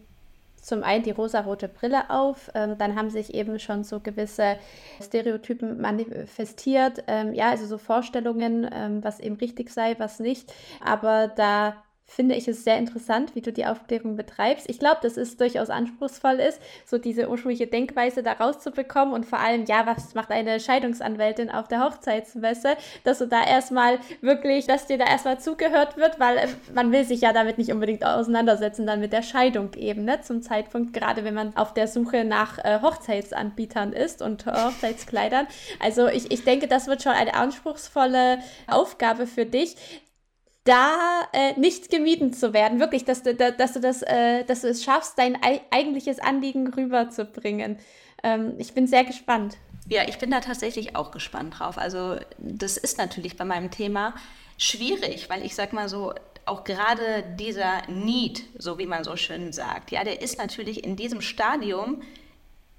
zum 0.65 0.83
einen 0.83 1.03
die 1.03 1.11
rosarote 1.11 1.67
Brille 1.67 2.09
auf, 2.09 2.49
ähm, 2.55 2.75
dann 2.79 2.95
haben 2.95 3.11
sich 3.11 3.35
eben 3.35 3.59
schon 3.59 3.83
so 3.83 3.99
gewisse 3.99 4.57
Stereotypen 4.99 5.79
manifestiert, 5.79 7.03
ähm, 7.05 7.33
ja, 7.33 7.51
also 7.51 7.67
so 7.67 7.77
Vorstellungen, 7.77 8.67
ähm, 8.73 9.03
was 9.03 9.19
eben 9.19 9.35
richtig 9.35 9.69
sei, 9.69 9.95
was 9.99 10.19
nicht. 10.19 10.51
Aber 10.83 11.27
da 11.27 11.84
finde 12.07 12.35
ich 12.35 12.47
es 12.47 12.63
sehr 12.63 12.77
interessant, 12.77 13.35
wie 13.35 13.41
du 13.41 13.51
die 13.51 13.65
Aufklärung 13.65 14.15
betreibst. 14.15 14.69
Ich 14.69 14.79
glaube, 14.79 14.99
dass 15.01 15.17
es 15.17 15.37
durchaus 15.37 15.69
anspruchsvoll 15.69 16.35
ist, 16.35 16.61
so 16.85 16.97
diese 16.97 17.29
ursprüngliche 17.29 17.67
Denkweise 17.67 18.23
da 18.23 18.33
rauszubekommen 18.33 19.13
und 19.13 19.25
vor 19.25 19.39
allem, 19.39 19.65
ja, 19.65 19.85
was 19.85 20.13
macht 20.13 20.31
eine 20.31 20.59
Scheidungsanwältin 20.59 21.49
auf 21.49 21.67
der 21.67 21.83
Hochzeitsmesse, 21.83 22.77
dass 23.03 23.19
du 23.19 23.27
da 23.27 23.43
erstmal 23.43 23.99
wirklich, 24.21 24.67
dass 24.67 24.85
dir 24.85 24.97
da 24.97 25.05
erstmal 25.05 25.39
zugehört 25.39 25.97
wird, 25.97 26.19
weil 26.19 26.37
äh, 26.37 26.47
man 26.73 26.91
will 26.91 27.05
sich 27.05 27.21
ja 27.21 27.33
damit 27.33 27.57
nicht 27.57 27.71
unbedingt 27.71 28.05
auseinandersetzen, 28.05 28.85
dann 28.85 28.99
mit 28.99 29.11
der 29.11 29.23
Scheidung 29.23 29.73
eben, 29.73 30.05
ne, 30.05 30.21
zum 30.21 30.41
Zeitpunkt, 30.41 30.93
gerade 30.93 31.23
wenn 31.23 31.33
man 31.33 31.55
auf 31.57 31.73
der 31.73 31.87
Suche 31.87 32.23
nach 32.23 32.59
äh, 32.63 32.79
Hochzeitsanbietern 32.81 33.93
ist 33.93 34.21
und 34.21 34.45
Hochzeitskleidern. 34.45 35.47
Also 35.79 36.07
ich, 36.07 36.31
ich 36.31 36.43
denke, 36.43 36.67
das 36.67 36.87
wird 36.87 37.01
schon 37.01 37.13
eine 37.13 37.33
anspruchsvolle 37.33 38.39
Aufgabe 38.67 39.27
für 39.27 39.45
dich 39.45 39.75
da 40.65 41.21
äh, 41.31 41.57
nicht 41.57 41.89
gemieden 41.89 42.33
zu 42.33 42.53
werden. 42.53 42.79
Wirklich, 42.79 43.05
dass 43.05 43.23
du, 43.23 43.33
da, 43.33 43.51
dass 43.51 43.73
du, 43.73 43.79
das, 43.79 44.01
äh, 44.01 44.43
dass 44.43 44.61
du 44.61 44.67
es 44.67 44.83
schaffst, 44.83 45.17
dein 45.17 45.37
eigentliches 45.71 46.19
Anliegen 46.19 46.67
rüberzubringen. 46.73 47.77
Ähm, 48.23 48.55
ich 48.57 48.73
bin 48.73 48.87
sehr 48.87 49.05
gespannt. 49.05 49.57
Ja, 49.87 50.07
ich 50.07 50.17
bin 50.17 50.31
da 50.31 50.39
tatsächlich 50.39 50.95
auch 50.95 51.11
gespannt 51.11 51.59
drauf. 51.59 51.77
Also 51.77 52.17
das 52.39 52.77
ist 52.77 52.97
natürlich 52.97 53.37
bei 53.37 53.45
meinem 53.45 53.69
Thema 53.69 54.15
schwierig, 54.57 55.29
weil 55.29 55.45
ich 55.45 55.53
sag 55.53 55.71
mal 55.71 55.87
so, 55.87 56.13
auch 56.45 56.63
gerade 56.63 57.23
dieser 57.39 57.87
Need, 57.87 58.43
so 58.57 58.77
wie 58.77 58.85
man 58.85 59.03
so 59.03 59.15
schön 59.15 59.51
sagt, 59.51 59.91
ja, 59.91 60.03
der 60.03 60.21
ist 60.21 60.37
natürlich 60.37 60.83
in 60.83 60.95
diesem 60.95 61.21
Stadium 61.21 62.01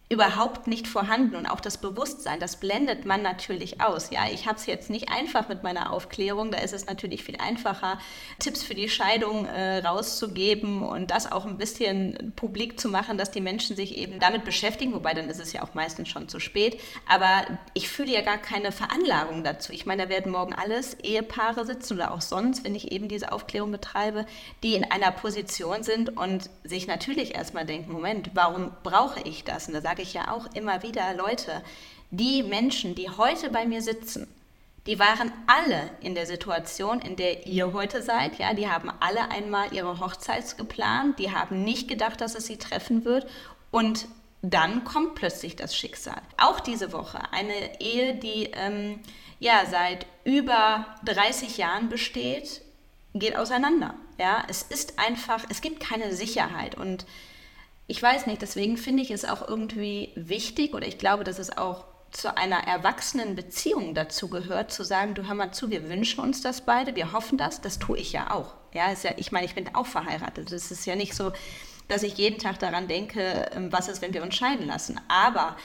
überhaupt 0.09 0.69
nicht 0.69 0.87
vorhanden 0.87 1.35
und 1.35 1.47
auch 1.47 1.59
das 1.59 1.79
Bewusstsein, 1.79 2.39
das 2.39 2.57
blendet 2.57 3.07
man 3.07 3.23
natürlich 3.23 3.81
aus. 3.81 4.11
Ja, 4.11 4.21
ich 4.33 4.47
habe 4.47 4.57
es 4.57 4.67
jetzt 4.67 4.89
nicht 4.89 5.09
einfach 5.11 5.49
mit 5.49 5.65
meiner 5.65 5.93
Aufklärung, 5.93 6.53
da 6.53 6.59
ist 6.59 6.73
es 6.73 6.87
natürlich 6.87 7.25
viel 7.25 7.39
einfacher, 7.39 7.99
Tipps 8.39 8.63
für 8.63 8.77
die 8.77 8.89
Scheidung 8.89 9.47
äh, 9.47 9.79
rauszugeben 9.79 10.85
und 10.85 11.11
das 11.11 11.31
auch 11.33 11.45
ein 11.45 11.59
bisschen 11.59 12.33
publik 12.37 12.79
zu 12.79 12.89
machen, 12.89 13.19
dass 13.19 13.33
die 13.33 13.41
Menschen 13.41 13.75
sich 13.75 13.99
eben 13.99 14.21
damit 14.21 14.45
beschäftigen, 14.45 14.93
wobei 14.95 15.13
dann 15.13 15.29
ist 15.29 15.41
es 15.41 15.53
ja 15.53 15.65
auch 15.65 15.75
meistens 15.75 16.09
schon 16.09 16.29
zu 16.29 16.39
spät. 16.39 16.81
Aber 17.09 17.45
ich 17.75 17.89
fühle 17.89 18.13
ja 18.13 18.21
gar 18.21 18.39
keine 18.39 18.71
Veranlagung 18.71 19.43
dazu. 19.43 19.73
Ich 19.73 19.87
meine, 19.87 20.05
da 20.05 20.09
werden 20.09 20.31
morgen 20.31 20.55
alles 20.55 20.95
Ehepaare 21.01 21.67
sitzen 21.67 21.95
oder 21.95 22.13
auch 22.13 22.21
sonst, 22.21 22.63
wenn 22.63 22.77
ich 22.77 22.93
eben 22.93 23.09
diese 23.09 23.33
Aufklärung 23.33 23.73
betreibe, 23.73 24.25
die 24.63 24.75
in 24.75 24.85
einer 24.85 25.11
Position 25.11 25.83
sind 25.83 26.17
und 26.17 26.49
sich 26.63 26.87
natürlich 26.87 27.35
erstmal 27.35 27.67
denken, 27.67 27.91
Moment, 27.91 28.31
warum 28.35 28.71
brauche 28.85 29.21
ich 29.23 29.43
das? 29.43 29.67
Und 29.67 29.75
da 29.75 29.81
sage 29.81 29.96
ich 30.03 30.15
ja 30.15 30.31
auch 30.31 30.47
immer 30.55 30.83
wieder, 30.83 31.15
Leute, 31.15 31.63
die 32.11 32.43
Menschen, 32.43 32.95
die 32.95 33.11
heute 33.11 33.51
bei 33.51 33.67
mir 33.67 33.83
sitzen, 33.83 34.27
die 34.87 34.99
waren 35.01 35.33
alle 35.47 35.91
in 36.01 36.15
der 36.15 36.27
Situation, 36.27 37.01
in 37.01 37.17
der 37.17 37.47
ihr 37.47 37.73
heute 37.73 38.03
seid. 38.03 38.39
Ja, 38.39 38.55
die 38.55 38.69
haben 38.69 38.91
alle 39.01 39.31
einmal 39.31 39.73
ihre 39.73 39.99
Hochzeit 39.99 40.57
geplant, 40.57 41.19
die 41.19 41.33
haben 41.33 41.65
nicht 41.65 41.89
gedacht, 41.89 42.21
dass 42.21 42.37
es 42.37 42.47
sie 42.47 42.57
treffen 42.57 43.05
wird 43.05 43.27
und 43.73 44.07
dann 44.43 44.85
kommt 44.85 45.17
plötzlich 45.17 45.57
das 45.57 45.77
Schicksal. 45.77 46.21
Auch 46.37 46.61
diese 46.61 46.93
Woche 46.93 47.19
eine 47.33 47.81
Ehe, 47.81 48.15
die 48.15 48.51
ähm, 48.53 49.01
ja 49.41 49.65
seit 49.69 50.07
über 50.25 50.87
30 51.05 51.57
Jahren 51.57 51.89
besteht, 51.89 52.63
geht 53.15 53.37
auseinander. 53.37 53.95
Ja, 54.19 54.45
es 54.49 54.63
ist 54.63 54.99
einfach, 54.99 55.45
es 55.49 55.61
gibt 55.61 55.81
keine 55.81 56.15
Sicherheit 56.15 56.77
und 56.77 57.07
ich 57.87 58.03
weiß 58.03 58.27
nicht, 58.27 58.43
deswegen 58.43 58.77
finde 58.77 59.03
ich 59.03 59.11
es 59.11 59.25
auch 59.25 59.47
irgendwie 59.47 60.13
wichtig 60.17 60.75
oder 60.75 60.87
ich 60.87 60.99
glaube, 60.99 61.25
dass 61.25 61.39
es 61.39 61.57
auch 61.57 61.85
zu 62.11 62.37
einer 62.37 62.67
erwachsenen 62.67 63.35
Beziehung 63.37 63.95
dazu 63.95 64.29
gehört, 64.29 64.73
zu 64.73 64.85
sagen, 64.85 65.15
du 65.15 65.27
hör 65.27 65.35
mal 65.35 65.53
zu, 65.53 65.71
wir 65.71 65.89
wünschen 65.89 66.21
uns 66.21 66.41
das 66.41 66.63
beide, 66.63 66.97
wir 66.97 67.13
hoffen 67.13 67.37
das, 67.37 67.61
das 67.61 67.79
tue 67.79 67.99
ich 67.99 68.13
ja 68.13 68.31
auch. 68.31 68.55
Ja, 68.73 68.91
ist 68.91 69.05
ja, 69.05 69.13
ich 69.17 69.33
meine, 69.33 69.47
ich 69.47 69.55
bin 69.55 69.75
auch 69.75 69.87
verheiratet. 69.87 70.51
Es 70.53 70.71
ist 70.71 70.87
ja 70.87 70.97
nicht 70.97 71.15
so, 71.15 71.33
dass 71.89 72.03
ich 72.03 72.17
jeden 72.17 72.39
Tag 72.39 72.59
daran 72.59 72.89
denke, 72.89 73.51
ähm, 73.55 73.73
was 73.73 73.89
ist, 73.89 74.03
wenn 74.03 74.15
wir 74.15 74.23
uns 74.23 74.35
scheiden 74.35 74.67
lassen. 74.67 75.01
Aber 75.09 75.57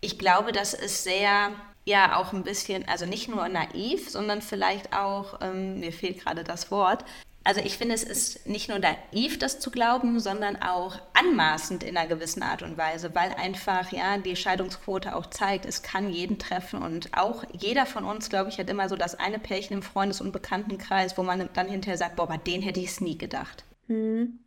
ich 0.00 0.18
glaube, 0.18 0.52
dass 0.52 0.74
es 0.74 1.04
sehr, 1.04 1.50
ja, 1.84 2.16
auch 2.16 2.32
ein 2.32 2.42
bisschen, 2.42 2.86
also 2.88 3.06
nicht 3.06 3.28
nur 3.28 3.48
naiv, 3.48 4.10
sondern 4.10 4.42
vielleicht 4.42 4.92
auch, 4.92 5.40
ähm, 5.40 5.80
mir 5.80 5.92
fehlt 5.92 6.24
gerade 6.24 6.44
das 6.44 6.70
Wort, 6.70 7.04
also 7.46 7.60
ich 7.60 7.78
finde, 7.78 7.94
es 7.94 8.02
ist 8.02 8.48
nicht 8.48 8.68
nur 8.68 8.80
naiv, 8.80 9.38
das 9.38 9.60
zu 9.60 9.70
glauben, 9.70 10.18
sondern 10.18 10.56
auch 10.56 10.98
anmaßend 11.14 11.84
in 11.84 11.96
einer 11.96 12.08
gewissen 12.08 12.42
Art 12.42 12.62
und 12.62 12.76
Weise, 12.76 13.14
weil 13.14 13.32
einfach 13.34 13.92
ja 13.92 14.18
die 14.18 14.34
Scheidungsquote 14.34 15.14
auch 15.14 15.26
zeigt, 15.26 15.64
es 15.64 15.82
kann 15.82 16.10
jeden 16.10 16.40
treffen 16.40 16.82
und 16.82 17.16
auch 17.16 17.44
jeder 17.52 17.86
von 17.86 18.04
uns, 18.04 18.28
glaube 18.30 18.50
ich, 18.50 18.58
hat 18.58 18.68
immer 18.68 18.88
so 18.88 18.96
das 18.96 19.14
eine 19.14 19.38
Pärchen 19.38 19.76
im 19.76 19.82
Freundes- 19.82 20.20
und 20.20 20.32
Bekanntenkreis, 20.32 21.16
wo 21.16 21.22
man 21.22 21.48
dann 21.54 21.68
hinterher 21.68 21.96
sagt, 21.96 22.16
boah, 22.16 22.26
bei 22.26 22.36
denen 22.36 22.64
hätte 22.64 22.80
ich 22.80 22.88
es 22.88 23.00
nie 23.00 23.16
gedacht. 23.16 23.64
Hm. 23.86 24.40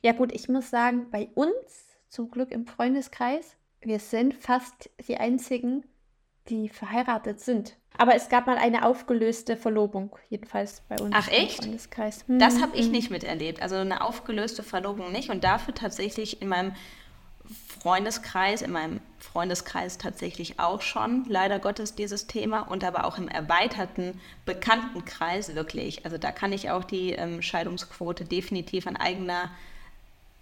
Ja 0.00 0.12
gut, 0.12 0.32
ich 0.32 0.48
muss 0.48 0.70
sagen, 0.70 1.10
bei 1.10 1.28
uns 1.34 1.54
zum 2.08 2.30
Glück 2.30 2.52
im 2.52 2.66
Freundeskreis, 2.66 3.54
wir 3.82 3.98
sind 3.98 4.32
fast 4.32 4.88
die 5.06 5.18
einzigen, 5.18 5.84
die 6.48 6.68
verheiratet 6.68 7.40
sind. 7.40 7.76
Aber 7.98 8.14
es 8.14 8.28
gab 8.28 8.46
mal 8.46 8.58
eine 8.58 8.84
aufgelöste 8.84 9.56
Verlobung, 9.56 10.14
jedenfalls 10.28 10.82
bei 10.88 10.96
uns 10.96 11.14
Ach, 11.16 11.28
echt? 11.28 11.64
Hm, 11.64 12.38
das 12.38 12.60
habe 12.60 12.76
ich 12.76 12.88
nicht 12.88 13.10
miterlebt. 13.10 13.62
Also 13.62 13.76
eine 13.76 14.02
aufgelöste 14.02 14.62
Verlobung 14.62 15.12
nicht. 15.12 15.30
Und 15.30 15.44
dafür 15.44 15.74
tatsächlich 15.74 16.42
in 16.42 16.48
meinem 16.48 16.74
Freundeskreis, 17.80 18.62
in 18.62 18.72
meinem 18.72 19.00
Freundeskreis 19.18 19.98
tatsächlich 19.98 20.58
auch 20.58 20.82
schon, 20.82 21.24
leider 21.28 21.58
Gottes, 21.58 21.94
dieses 21.94 22.26
Thema. 22.26 22.60
Und 22.60 22.84
aber 22.84 23.06
auch 23.06 23.16
im 23.16 23.28
erweiterten 23.28 24.20
Bekanntenkreis 24.44 25.54
wirklich. 25.54 26.04
Also 26.04 26.18
da 26.18 26.32
kann 26.32 26.52
ich 26.52 26.70
auch 26.70 26.84
die 26.84 27.12
ähm, 27.12 27.40
Scheidungsquote 27.40 28.24
definitiv 28.24 28.86
an 28.86 28.96
eigener, 28.96 29.50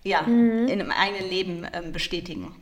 ja, 0.03 0.23
mhm. 0.23 0.67
in 0.67 0.81
einem 0.81 0.91
eigenen 0.91 1.31
Leben 1.31 1.67
ähm, 1.73 1.93
bestätigen. 1.93 2.57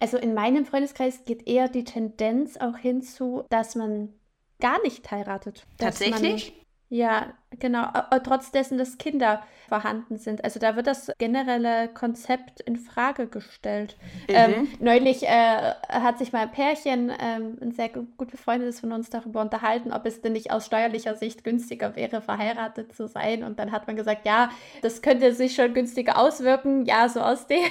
Also 0.00 0.18
in 0.18 0.34
meinem 0.34 0.66
Freundeskreis 0.66 1.24
geht 1.24 1.48
eher 1.48 1.68
die 1.68 1.84
Tendenz 1.84 2.56
auch 2.56 2.76
hinzu, 2.76 3.44
dass 3.50 3.74
man 3.74 4.12
gar 4.60 4.80
nicht 4.82 5.10
heiratet. 5.10 5.66
Tatsächlich? 5.78 6.52
Man, 6.52 6.66
ja, 6.88 7.34
genau. 7.58 7.88
Trotz 8.22 8.52
dessen, 8.52 8.78
dass 8.78 8.96
Kinder 8.96 9.42
vorhanden 9.68 10.18
sind. 10.18 10.44
Also 10.44 10.60
da 10.60 10.76
wird 10.76 10.86
das 10.86 11.10
generelle 11.18 11.88
Konzept 11.88 12.60
in 12.60 12.76
Frage 12.76 13.26
gestellt. 13.26 13.96
Mhm. 14.28 14.34
Ähm, 14.34 14.68
neulich 14.78 15.24
äh, 15.24 15.74
hat 15.88 16.18
sich 16.18 16.32
mal 16.32 16.42
ein 16.42 16.52
Pärchen, 16.52 17.10
ähm, 17.20 17.58
ein 17.60 17.72
sehr 17.72 17.88
gut 17.88 18.30
befreundetes 18.30 18.78
von 18.78 18.92
uns, 18.92 19.10
darüber 19.10 19.40
unterhalten, 19.40 19.92
ob 19.92 20.06
es 20.06 20.20
denn 20.20 20.34
nicht 20.34 20.52
aus 20.52 20.66
steuerlicher 20.66 21.16
Sicht 21.16 21.42
günstiger 21.42 21.96
wäre, 21.96 22.22
verheiratet 22.22 22.94
zu 22.94 23.08
sein. 23.08 23.42
Und 23.42 23.58
dann 23.58 23.72
hat 23.72 23.88
man 23.88 23.96
gesagt, 23.96 24.24
ja, 24.24 24.50
das 24.82 25.02
könnte 25.02 25.34
sich 25.34 25.56
schon 25.56 25.74
günstiger 25.74 26.18
auswirken. 26.18 26.84
Ja, 26.84 27.08
so 27.08 27.20
aus 27.20 27.48
dem 27.48 27.64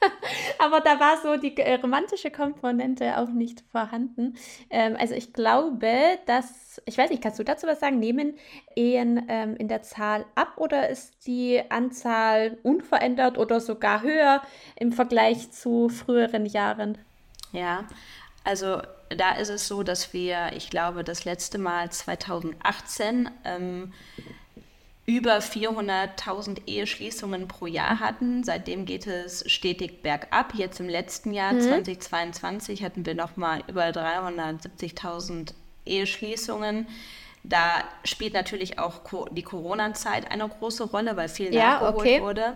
Aber 0.58 0.80
da 0.80 1.00
war 1.00 1.18
so 1.22 1.36
die 1.36 1.56
äh, 1.56 1.74
romantische 1.74 2.30
Komponente 2.30 3.18
auch 3.18 3.28
nicht 3.28 3.62
vorhanden. 3.70 4.36
Ähm, 4.70 4.96
also 4.98 5.14
ich 5.14 5.32
glaube, 5.32 5.90
dass, 6.26 6.80
ich 6.84 6.98
weiß 6.98 7.10
nicht, 7.10 7.22
kannst 7.22 7.38
du 7.38 7.44
dazu 7.44 7.66
was 7.66 7.80
sagen? 7.80 7.98
Nehmen 7.98 8.34
Ehen 8.74 9.26
ähm, 9.28 9.56
in 9.56 9.68
der 9.68 9.82
Zahl 9.82 10.26
ab 10.34 10.54
oder 10.56 10.88
ist 10.88 11.26
die 11.26 11.62
Anzahl 11.70 12.58
unverändert 12.62 13.38
oder 13.38 13.60
sogar 13.60 14.02
höher 14.02 14.42
im 14.76 14.92
Vergleich 14.92 15.50
zu 15.52 15.88
früheren 15.88 16.46
Jahren? 16.46 16.98
Ja, 17.52 17.84
also 18.44 18.80
da 19.08 19.32
ist 19.32 19.50
es 19.50 19.68
so, 19.68 19.82
dass 19.82 20.12
wir, 20.12 20.52
ich 20.54 20.70
glaube, 20.70 21.04
das 21.04 21.24
letzte 21.24 21.58
Mal 21.58 21.90
2018 21.90 23.30
ähm, 23.44 23.92
über 25.06 25.38
400.000 25.38 26.66
Eheschließungen 26.66 27.46
pro 27.46 27.66
Jahr 27.66 28.00
hatten. 28.00 28.42
Seitdem 28.42 28.84
geht 28.84 29.06
es 29.06 29.48
stetig 29.50 30.02
bergab. 30.02 30.54
Jetzt 30.54 30.80
im 30.80 30.88
letzten 30.88 31.32
Jahr, 31.32 31.52
mhm. 31.52 31.60
2022, 31.60 32.82
hatten 32.82 33.06
wir 33.06 33.14
nochmal 33.14 33.62
über 33.68 33.84
370.000 33.84 35.54
Eheschließungen. 35.84 36.88
Da 37.44 37.84
spielt 38.02 38.34
natürlich 38.34 38.80
auch 38.80 39.02
die 39.30 39.42
Corona-Zeit 39.42 40.32
eine 40.32 40.48
große 40.48 40.82
Rolle, 40.84 41.16
weil 41.16 41.28
viel 41.28 41.54
ja, 41.54 41.74
nachgeholt 41.80 41.96
okay. 41.96 42.20
wurde. 42.20 42.54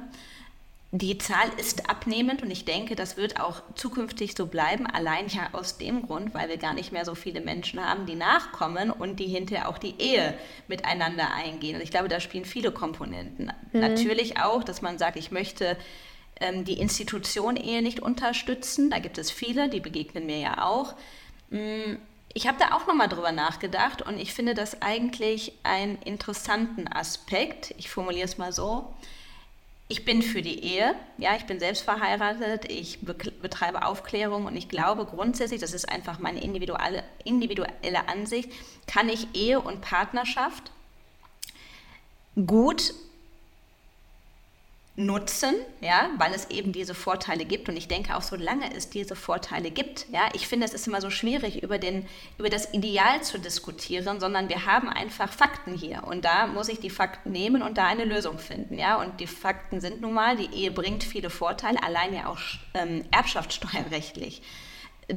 Die 0.92 1.18
Zahl 1.18 1.49
ist 1.56 1.88
abnehmend 1.88 2.42
und 2.42 2.50
ich 2.50 2.64
denke, 2.64 2.97
das 2.97 3.16
wird 3.16 3.38
auch 3.38 3.62
zukünftig 3.76 4.35
so 4.37 4.47
bleiben, 4.47 4.88
allein 4.88 5.28
ja 5.28 5.50
aus 5.52 5.78
dem 5.78 6.04
Grund, 6.06 6.35
weil 6.35 6.49
wir 6.49 6.56
gar 6.56 6.75
nicht 6.75 6.90
mehr 6.90 7.04
so 7.04 7.14
viele 7.14 7.40
Menschen 7.40 7.85
haben, 7.85 8.06
die 8.06 8.16
nachkommen 8.16 8.90
und 8.90 9.20
die 9.20 9.28
hinterher 9.28 9.68
auch 9.68 9.78
die 9.78 9.94
Ehe 10.00 10.37
miteinander 10.66 11.32
eingehen. 11.32 11.76
Und 11.76 11.82
ich 11.82 11.92
glaube, 11.92 12.09
da 12.09 12.18
spielen 12.18 12.44
viele 12.44 12.73
Komponenten. 12.73 13.52
Mhm. 13.73 13.80
Natürlich 13.80 14.40
auch, 14.40 14.64
dass 14.64 14.82
man 14.82 14.99
sagt, 14.99 15.16
ich 15.16 15.30
möchte 15.30 15.76
ähm, 16.40 16.64
die 16.64 16.80
Institution 16.80 17.54
Ehe 17.54 17.82
nicht 17.82 18.00
unterstützen. 18.00 18.90
Da 18.90 18.99
gibt 18.99 19.16
es 19.16 19.30
viele, 19.30 19.68
die 19.68 19.80
begegnen 19.80 20.26
mir 20.26 20.38
ja 20.38 20.64
auch. 20.64 20.94
Mm, 21.50 21.99
ich 22.35 22.49
habe 22.49 22.59
da 22.59 22.75
auch 22.75 22.88
nochmal 22.88 23.09
drüber 23.09 23.30
nachgedacht 23.30 24.02
und 24.02 24.18
ich 24.18 24.35
finde 24.35 24.54
das 24.54 24.82
eigentlich 24.82 25.52
einen 25.62 26.02
interessanten 26.02 26.92
Aspekt. 26.92 27.75
Ich 27.78 27.90
formuliere 27.90 28.25
es 28.25 28.38
mal 28.38 28.52
so 28.52 28.92
ich 29.90 30.04
bin 30.04 30.23
für 30.23 30.40
die 30.40 30.62
Ehe, 30.64 30.94
ja, 31.18 31.35
ich 31.37 31.47
bin 31.47 31.59
selbst 31.59 31.82
verheiratet, 31.82 32.70
ich 32.70 33.00
betreibe 33.00 33.85
Aufklärung 33.85 34.47
und 34.47 34.56
ich 34.56 34.68
glaube 34.68 35.04
grundsätzlich, 35.04 35.61
das 35.61 35.75
ist 35.75 35.88
einfach 35.88 36.20
meine 36.20 36.40
individuelle, 36.40 37.02
individuelle 37.25 38.09
Ansicht, 38.09 38.52
kann 38.87 39.09
ich 39.09 39.35
Ehe 39.35 39.61
und 39.61 39.80
Partnerschaft 39.80 40.70
gut 42.47 42.94
nutzen, 45.07 45.54
ja, 45.80 46.11
weil 46.19 46.33
es 46.35 46.50
eben 46.50 46.73
diese 46.73 46.95
Vorteile 46.95 47.45
gibt. 47.45 47.69
Und 47.69 47.76
ich 47.76 47.88
denke 47.88 48.16
auch, 48.16 48.23
solange 48.23 48.75
es 48.75 48.90
diese 48.90 49.16
Vorteile 49.16 49.71
gibt, 49.71 50.07
ja, 50.11 50.28
ich 50.35 50.47
finde, 50.47 50.66
es 50.66 50.75
ist 50.75 50.87
immer 50.87 51.00
so 51.00 51.11
schwierig, 51.11 51.62
über, 51.62 51.78
den, 51.78 52.07
über 52.38 52.50
das 52.50 52.73
Ideal 52.73 53.23
zu 53.23 53.38
diskutieren, 53.38 54.21
sondern 54.21 54.49
wir 54.49 54.66
haben 54.66 54.88
einfach 54.88 55.33
Fakten 55.33 55.75
hier. 55.75 56.04
Und 56.04 56.25
da 56.25 56.47
muss 56.47 56.69
ich 56.69 56.80
die 56.80 56.90
Fakten 56.90 57.33
nehmen 57.33 57.62
und 57.62 57.78
da 57.78 57.87
eine 57.87 58.04
Lösung 58.04 58.38
finden, 58.38 58.78
ja. 58.78 59.00
Und 59.00 59.21
die 59.21 59.26
Fakten 59.26 59.80
sind 59.80 60.00
nun 60.00 60.12
mal, 60.12 60.37
die 60.37 60.54
Ehe 60.54 60.71
bringt 60.71 61.02
viele 61.02 61.30
Vorteile, 61.30 61.83
allein 61.83 62.14
ja 62.14 62.26
auch 62.26 62.38
ähm, 62.75 63.04
erbschaftssteuerrechtlich. 63.11 64.42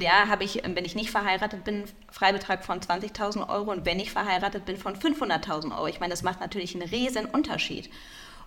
Ja, 0.00 0.26
habe 0.28 0.42
ich, 0.42 0.62
wenn 0.64 0.84
ich 0.84 0.96
nicht 0.96 1.10
verheiratet 1.10 1.62
bin, 1.62 1.84
Freibetrag 2.10 2.64
von 2.64 2.80
20.000 2.80 3.48
Euro 3.48 3.70
und 3.70 3.86
wenn 3.86 4.00
ich 4.00 4.10
verheiratet 4.10 4.64
bin, 4.64 4.76
von 4.76 4.96
500.000 4.96 5.76
Euro. 5.76 5.86
Ich 5.86 6.00
meine, 6.00 6.10
das 6.10 6.22
macht 6.22 6.40
natürlich 6.40 6.74
einen 6.74 6.88
riesen 6.88 7.26
Unterschied. 7.26 7.90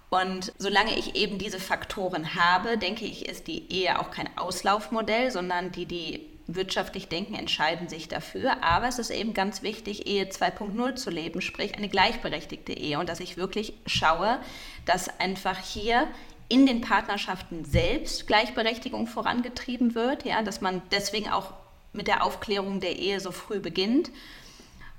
Und 0.09 0.53
solange 0.57 0.97
ich 0.97 1.15
eben 1.15 1.37
diese 1.37 1.59
Faktoren 1.59 2.35
habe, 2.35 2.77
denke 2.77 3.05
ich, 3.05 3.27
ist 3.27 3.47
die 3.47 3.71
Ehe 3.71 3.99
auch 3.99 4.09
kein 4.09 4.29
Auslaufmodell, 4.37 5.31
sondern 5.31 5.71
die, 5.71 5.85
die 5.85 6.25
wirtschaftlich 6.47 7.09
denken, 7.09 7.35
entscheiden 7.35 7.89
sich 7.89 8.07
dafür. 8.07 8.63
Aber 8.63 8.87
es 8.87 8.99
ist 8.99 9.09
eben 9.09 9.33
ganz 9.33 9.63
wichtig, 9.63 10.07
Ehe 10.07 10.25
2.0 10.25 10.95
zu 10.95 11.09
leben, 11.09 11.41
sprich 11.41 11.75
eine 11.75 11.89
gleichberechtigte 11.89 12.71
Ehe. 12.71 12.99
Und 12.99 13.09
dass 13.09 13.19
ich 13.19 13.35
wirklich 13.35 13.73
schaue, 13.85 14.39
dass 14.85 15.19
einfach 15.19 15.59
hier 15.59 16.07
in 16.47 16.65
den 16.65 16.79
Partnerschaften 16.79 17.65
selbst 17.65 18.27
Gleichberechtigung 18.27 19.07
vorangetrieben 19.07 19.93
wird, 19.93 20.23
ja, 20.23 20.41
dass 20.41 20.61
man 20.61 20.81
deswegen 20.91 21.29
auch 21.29 21.53
mit 21.91 22.07
der 22.07 22.23
Aufklärung 22.23 22.79
der 22.79 22.95
Ehe 22.95 23.19
so 23.19 23.31
früh 23.31 23.59
beginnt 23.59 24.09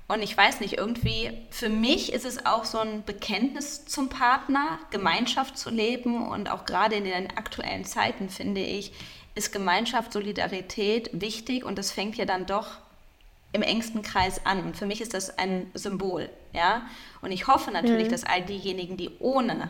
und 0.09 0.23
ich 0.23 0.35
weiß 0.35 0.59
nicht, 0.59 0.73
irgendwie, 0.79 1.29
für 1.51 1.69
mich 1.69 2.11
ist 2.13 2.25
es 2.25 2.43
auch 2.43 2.65
so 2.65 2.79
ein 2.79 3.03
Bekenntnis 3.05 3.85
zum 3.85 4.09
Partner, 4.09 4.79
Gemeinschaft 4.89 5.55
zu 5.55 5.69
leben. 5.69 6.27
Und 6.27 6.49
auch 6.49 6.65
gerade 6.65 6.95
in 6.95 7.03
den 7.03 7.29
aktuellen 7.37 7.85
Zeiten, 7.85 8.27
finde 8.31 8.61
ich, 8.61 8.91
ist 9.35 9.53
Gemeinschaft, 9.53 10.11
Solidarität 10.11 11.11
wichtig. 11.13 11.63
Und 11.63 11.77
das 11.77 11.91
fängt 11.91 12.17
ja 12.17 12.25
dann 12.25 12.47
doch 12.47 12.79
im 13.51 13.61
engsten 13.61 14.01
Kreis 14.01 14.47
an. 14.47 14.63
Und 14.63 14.75
für 14.75 14.87
mich 14.87 14.99
ist 14.99 15.13
das 15.13 15.37
ein 15.37 15.69
Symbol. 15.75 16.27
Ja? 16.53 16.87
Und 17.21 17.31
ich 17.31 17.45
hoffe 17.45 17.69
natürlich, 17.69 18.07
mhm. 18.07 18.11
dass 18.11 18.23
all 18.23 18.41
diejenigen, 18.41 18.97
die 18.97 19.11
ohne 19.19 19.69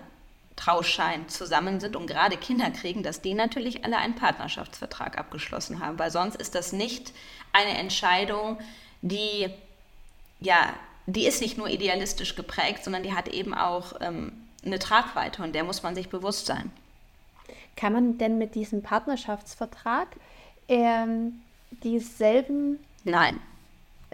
Trauschein 0.56 1.28
zusammen 1.28 1.82
sind 1.82 1.98
und 1.98 2.08
gerade 2.08 2.38
Kinder 2.38 2.72
kriegen, 2.72 3.04
dass 3.04 3.22
die 3.22 3.34
natürlich 3.34 3.84
alle 3.84 3.98
einen 3.98 4.16
Partnerschaftsvertrag 4.16 5.18
abgeschlossen 5.18 5.82
haben. 5.82 6.00
Weil 6.00 6.12
sonst 6.12 6.38
ist 6.38 6.56
das 6.56 6.72
nicht 6.72 7.12
eine 7.52 7.78
Entscheidung, 7.78 8.58
die 9.02 9.50
ja, 10.40 10.74
die 11.06 11.26
ist 11.26 11.42
nicht 11.42 11.58
nur 11.58 11.70
idealistisch 11.70 12.36
geprägt, 12.36 12.84
sondern 12.84 13.04
die 13.04 13.14
hat 13.14 13.28
eben 13.28 13.54
auch 13.54 13.94
ähm, 14.02 14.32
eine 14.66 14.80
Tragweite 14.80 15.44
und 15.44 15.54
der 15.56 15.64
muss 15.64 15.84
man 15.84 15.96
sich 15.96 16.10
bewusst 16.10 16.46
sein. 16.46 16.72
Kann 17.76 17.94
man 17.94 18.18
denn 18.18 18.38
mit 18.38 18.56
diesem 18.56 18.82
Partnerschaftsvertrag 18.82 20.08
ähm, 20.68 21.42
dieselben. 21.84 22.80
Nein. 23.04 23.40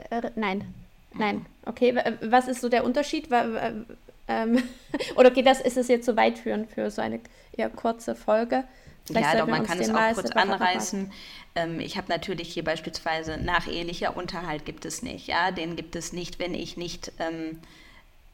Äh, 0.10 0.30
nein. 0.36 0.74
Nein. 1.14 1.46
Okay, 1.66 1.96
was 2.22 2.48
ist 2.48 2.62
so 2.62 2.70
der 2.70 2.84
Unterschied? 2.84 3.30
Ähm, 4.28 4.64
oder 5.16 5.32
geht 5.32 5.46
das, 5.46 5.62
ist 5.62 5.78
es 5.78 5.88
jetzt 5.88 6.06
zu 6.06 6.16
weit 6.16 6.38
führend 6.38 6.70
für 6.70 6.92
so 6.92 7.02
eine 7.02 7.20
eher 7.54 7.70
kurze 7.70 8.16
Folge? 8.16 8.66
Vielleicht 9.06 9.34
ja, 9.34 9.40
doch, 9.40 9.48
man 9.48 9.66
kann 9.66 9.80
es 9.80 9.90
auch 9.90 10.14
kurz 10.14 10.32
anreißen. 10.32 11.12
Ähm, 11.56 11.80
ich 11.80 11.98
habe 11.98 12.08
natürlich 12.10 12.52
hier 12.54 12.64
beispielsweise 12.64 13.38
nachehelicher 13.38 14.18
Unterhalt 14.18 14.66
gibt 14.66 14.86
es 14.86 15.04
nicht. 15.04 15.28
Ja, 15.28 15.52
den 15.52 15.76
gibt 15.76 15.96
es 15.96 16.12
nicht, 16.12 16.40
wenn 16.40 16.54
ich 16.54 16.76
nicht 16.76 17.12
ähm, 17.20 17.60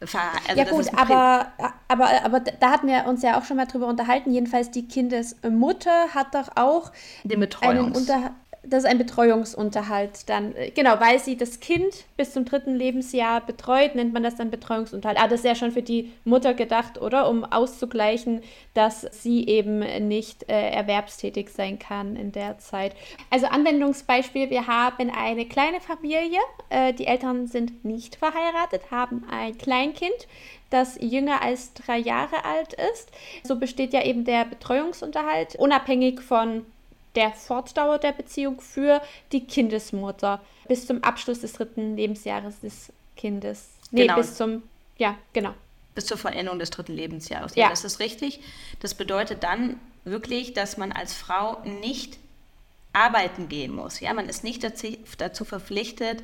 also 0.01 0.59
ja 0.59 0.63
gut, 0.63 0.87
aber, 0.97 1.51
aber, 1.87 2.23
aber 2.23 2.39
da 2.39 2.71
hatten 2.71 2.87
wir 2.87 3.05
uns 3.05 3.21
ja 3.21 3.37
auch 3.37 3.43
schon 3.43 3.57
mal 3.57 3.67
drüber 3.67 3.85
unterhalten. 3.85 4.31
Jedenfalls 4.31 4.71
die 4.71 4.87
Kindesmutter 4.87 6.09
hat 6.15 6.33
doch 6.33 6.49
auch 6.55 6.91
den 7.23 7.47
einen 7.61 7.91
Unterhalt 7.91 8.31
das 8.63 8.83
ist 8.83 8.89
ein 8.89 8.99
Betreuungsunterhalt 8.99 10.29
dann. 10.29 10.55
Äh, 10.55 10.69
genau, 10.71 10.99
weil 10.99 11.19
sie 11.19 11.35
das 11.35 11.59
Kind 11.59 12.05
bis 12.15 12.33
zum 12.33 12.45
dritten 12.45 12.75
Lebensjahr 12.75 13.41
betreut, 13.41 13.95
nennt 13.95 14.13
man 14.13 14.21
das 14.21 14.35
dann 14.35 14.51
Betreuungsunterhalt. 14.51 15.17
Ah, 15.19 15.27
das 15.27 15.39
ist 15.39 15.45
ja 15.45 15.55
schon 15.55 15.71
für 15.71 15.81
die 15.81 16.11
Mutter 16.25 16.53
gedacht, 16.53 17.01
oder? 17.01 17.27
Um 17.27 17.43
auszugleichen, 17.43 18.41
dass 18.73 19.01
sie 19.01 19.47
eben 19.47 19.79
nicht 20.07 20.47
äh, 20.47 20.69
erwerbstätig 20.69 21.49
sein 21.49 21.79
kann 21.79 22.15
in 22.15 22.31
der 22.31 22.59
Zeit. 22.59 22.95
Also 23.31 23.47
Anwendungsbeispiel, 23.47 24.51
wir 24.51 24.67
haben 24.67 25.09
eine 25.09 25.47
kleine 25.47 25.81
Familie, 25.81 26.39
äh, 26.69 26.93
die 26.93 27.07
Eltern 27.07 27.47
sind 27.47 27.83
nicht 27.83 28.15
verheiratet, 28.15 28.91
haben 28.91 29.23
ein 29.29 29.57
Kleinkind, 29.57 30.27
das 30.69 30.97
jünger 31.01 31.41
als 31.41 31.73
drei 31.73 31.97
Jahre 31.97 32.45
alt 32.45 32.73
ist. 32.93 33.11
So 33.43 33.57
besteht 33.57 33.91
ja 33.91 34.03
eben 34.03 34.23
der 34.23 34.45
Betreuungsunterhalt, 34.45 35.55
unabhängig 35.55 36.21
von 36.21 36.65
der 37.15 37.31
Fortdauer 37.31 37.99
der 37.99 38.11
Beziehung 38.11 38.61
für 38.61 39.01
die 39.31 39.45
Kindesmutter 39.45 40.41
bis 40.67 40.87
zum 40.87 41.03
Abschluss 41.03 41.41
des 41.41 41.53
dritten 41.53 41.95
Lebensjahres 41.95 42.59
des 42.61 42.91
Kindes. 43.17 43.69
Nee, 43.91 44.03
genau. 44.03 44.15
bis 44.15 44.35
zum, 44.35 44.63
ja, 44.97 45.17
genau. 45.33 45.53
Bis 45.95 46.05
zur 46.05 46.17
Vollendung 46.17 46.59
des 46.59 46.69
dritten 46.69 46.93
Lebensjahres. 46.93 47.55
Ja, 47.55 47.63
ja, 47.63 47.69
das 47.69 47.83
ist 47.83 47.99
richtig. 47.99 48.39
Das 48.79 48.93
bedeutet 48.93 49.43
dann 49.43 49.79
wirklich, 50.05 50.53
dass 50.53 50.77
man 50.77 50.91
als 50.91 51.13
Frau 51.13 51.61
nicht 51.81 52.17
arbeiten 52.93 53.49
gehen 53.49 53.73
muss. 53.73 53.99
Ja, 53.99 54.13
man 54.13 54.27
ist 54.29 54.43
nicht 54.43 54.63
dazu, 54.63 54.87
dazu 55.17 55.45
verpflichtet, 55.45 56.23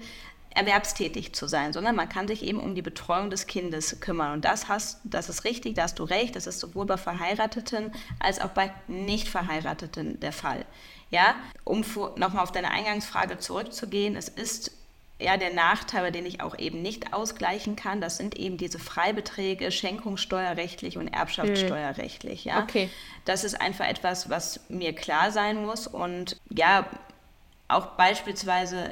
erwerbstätig 0.58 1.34
zu 1.34 1.48
sein, 1.48 1.72
sondern 1.72 1.96
man 1.96 2.10
kann 2.10 2.28
sich 2.28 2.44
eben 2.44 2.60
um 2.60 2.74
die 2.74 2.82
Betreuung 2.82 3.30
des 3.30 3.46
Kindes 3.46 4.00
kümmern. 4.00 4.34
Und 4.34 4.44
das, 4.44 4.68
hast, 4.68 5.00
das 5.04 5.30
ist 5.30 5.44
richtig, 5.44 5.76
da 5.76 5.84
hast 5.84 6.00
du 6.00 6.04
recht, 6.04 6.36
das 6.36 6.48
ist 6.48 6.60
sowohl 6.60 6.88
bei 6.88 6.98
Verheirateten 6.98 7.92
als 8.20 8.42
auch 8.42 8.50
bei 8.50 8.74
Nicht-Verheirateten 8.88 10.20
der 10.20 10.32
Fall. 10.34 10.66
Ja, 11.12 11.36
um 11.64 11.86
nochmal 12.16 12.44
auf 12.44 12.52
deine 12.52 12.72
Eingangsfrage 12.72 13.38
zurückzugehen, 13.38 14.16
es 14.16 14.30
ist 14.30 14.72
ja 15.20 15.38
der 15.38 15.54
Nachteil, 15.54 16.12
den 16.12 16.26
ich 16.26 16.42
auch 16.42 16.58
eben 16.58 16.82
nicht 16.82 17.14
ausgleichen 17.14 17.76
kann, 17.76 18.02
das 18.02 18.18
sind 18.18 18.36
eben 18.36 18.58
diese 18.58 18.80
Freibeträge, 18.80 19.72
schenkungssteuerrechtlich 19.72 20.98
und 20.98 21.08
erbschaftssteuerrechtlich. 21.08 22.46
Ja? 22.46 22.64
Okay. 22.64 22.90
Das 23.26 23.44
ist 23.44 23.62
einfach 23.62 23.88
etwas, 23.88 24.30
was 24.30 24.60
mir 24.70 24.94
klar 24.94 25.32
sein 25.32 25.66
muss 25.66 25.86
und 25.88 26.36
ja, 26.50 26.88
auch 27.68 27.88
beispielsweise 27.98 28.92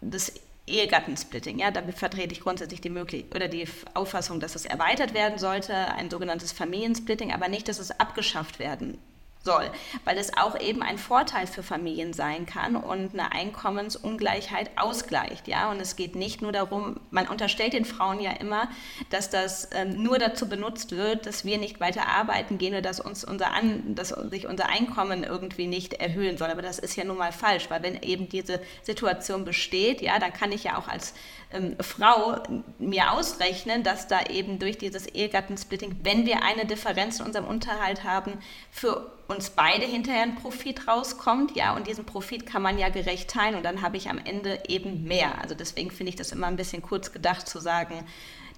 das 0.00 0.32
Ehegattensplitting. 0.66 1.58
Ja, 1.58 1.70
damit 1.70 1.98
vertrete 1.98 2.32
ich 2.32 2.40
grundsätzlich 2.40 2.80
die 2.80 2.90
Möglichkeit 2.90 3.34
oder 3.34 3.48
die 3.48 3.66
Auffassung, 3.94 4.40
dass 4.40 4.54
es 4.54 4.66
erweitert 4.66 5.14
werden 5.14 5.38
sollte, 5.38 5.74
ein 5.74 6.10
sogenanntes 6.10 6.52
Familiensplitting, 6.52 7.32
aber 7.32 7.48
nicht, 7.48 7.68
dass 7.68 7.78
es 7.78 7.92
abgeschafft 7.98 8.58
werden 8.58 8.98
soll, 9.46 9.70
weil 10.04 10.18
es 10.18 10.36
auch 10.36 10.60
eben 10.60 10.82
ein 10.82 10.98
Vorteil 10.98 11.46
für 11.46 11.62
Familien 11.62 12.12
sein 12.12 12.44
kann 12.44 12.76
und 12.76 13.14
eine 13.14 13.32
Einkommensungleichheit 13.32 14.70
ausgleicht. 14.76 15.48
Ja? 15.48 15.70
Und 15.70 15.80
es 15.80 15.96
geht 15.96 16.14
nicht 16.14 16.42
nur 16.42 16.52
darum, 16.52 17.00
man 17.10 17.26
unterstellt 17.26 17.72
den 17.72 17.86
Frauen 17.86 18.20
ja 18.20 18.32
immer, 18.32 18.68
dass 19.08 19.30
das 19.30 19.70
ähm, 19.72 20.02
nur 20.02 20.18
dazu 20.18 20.48
benutzt 20.48 20.90
wird, 20.90 21.24
dass 21.24 21.46
wir 21.46 21.56
nicht 21.56 21.80
weiter 21.80 22.06
arbeiten 22.06 22.58
gehen 22.58 22.74
oder 22.74 22.82
dass, 22.82 23.00
uns 23.00 23.24
unser 23.24 23.54
An, 23.54 23.94
dass 23.94 24.08
sich 24.08 24.46
unser 24.46 24.68
Einkommen 24.68 25.24
irgendwie 25.24 25.66
nicht 25.66 25.94
erhöhen 25.94 26.36
soll. 26.36 26.50
Aber 26.50 26.62
das 26.62 26.78
ist 26.78 26.96
ja 26.96 27.04
nun 27.04 27.16
mal 27.16 27.32
falsch, 27.32 27.70
weil 27.70 27.82
wenn 27.82 28.02
eben 28.02 28.28
diese 28.28 28.60
Situation 28.82 29.46
besteht, 29.46 30.02
ja, 30.02 30.18
dann 30.18 30.32
kann 30.32 30.52
ich 30.52 30.64
ja 30.64 30.76
auch 30.76 30.88
als 30.88 31.14
ähm, 31.52 31.76
Frau 31.80 32.42
mir 32.78 33.12
ausrechnen, 33.12 33.84
dass 33.84 34.08
da 34.08 34.24
eben 34.28 34.58
durch 34.58 34.78
dieses 34.78 35.06
Ehegattensplitting, 35.06 36.00
wenn 36.02 36.26
wir 36.26 36.42
eine 36.42 36.66
Differenz 36.66 37.20
in 37.20 37.26
unserem 37.26 37.46
Unterhalt 37.46 38.02
haben, 38.02 38.32
für 38.70 39.12
uns 39.28 39.50
beide 39.50 39.84
hinterher 39.84 40.22
ein 40.22 40.36
Profit 40.36 40.86
rauskommt, 40.86 41.56
ja, 41.56 41.74
und 41.74 41.86
diesen 41.86 42.04
Profit 42.04 42.46
kann 42.46 42.62
man 42.62 42.78
ja 42.78 42.88
gerecht 42.88 43.30
teilen 43.30 43.56
und 43.56 43.64
dann 43.64 43.82
habe 43.82 43.96
ich 43.96 44.08
am 44.08 44.18
Ende 44.18 44.60
eben 44.68 45.04
mehr. 45.04 45.40
Also 45.40 45.54
deswegen 45.54 45.90
finde 45.90 46.10
ich 46.10 46.16
das 46.16 46.32
immer 46.32 46.46
ein 46.46 46.56
bisschen 46.56 46.82
kurz 46.82 47.12
gedacht 47.12 47.48
zu 47.48 47.58
sagen, 47.58 48.04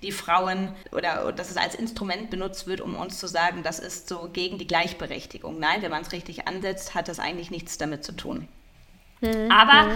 die 0.02 0.12
Frauen 0.12 0.74
oder 0.92 1.32
dass 1.32 1.50
es 1.50 1.56
als 1.56 1.74
Instrument 1.74 2.30
benutzt 2.30 2.66
wird, 2.66 2.80
um 2.80 2.94
uns 2.94 3.18
zu 3.18 3.26
sagen, 3.26 3.62
das 3.62 3.78
ist 3.78 4.08
so 4.08 4.28
gegen 4.32 4.58
die 4.58 4.66
Gleichberechtigung. 4.66 5.58
Nein, 5.58 5.82
wenn 5.82 5.90
man 5.90 6.02
es 6.02 6.12
richtig 6.12 6.46
ansetzt, 6.46 6.94
hat 6.94 7.08
das 7.08 7.18
eigentlich 7.18 7.50
nichts 7.50 7.78
damit 7.78 8.04
zu 8.04 8.12
tun. 8.12 8.48
Mhm. 9.20 9.50
Aber. 9.50 9.90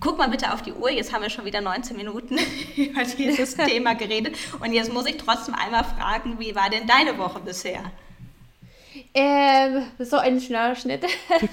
Guck 0.00 0.18
mal 0.18 0.28
bitte 0.28 0.52
auf 0.52 0.60
die 0.60 0.72
Uhr, 0.72 0.90
jetzt 0.90 1.12
haben 1.12 1.22
wir 1.22 1.30
schon 1.30 1.44
wieder 1.44 1.60
19 1.60 1.96
Minuten 1.96 2.36
über 2.76 3.04
dieses 3.04 3.54
Thema 3.56 3.94
geredet. 3.94 4.36
Und 4.58 4.72
jetzt 4.72 4.92
muss 4.92 5.06
ich 5.06 5.18
trotzdem 5.18 5.54
einmal 5.54 5.84
fragen, 5.84 6.40
wie 6.40 6.56
war 6.56 6.68
denn 6.68 6.88
deine 6.88 7.16
Woche 7.16 7.38
bisher? 7.38 7.92
Ähm, 9.16 9.84
so 10.00 10.16
ein 10.16 10.40
schneller 10.40 10.74
Schnitt. 10.74 11.06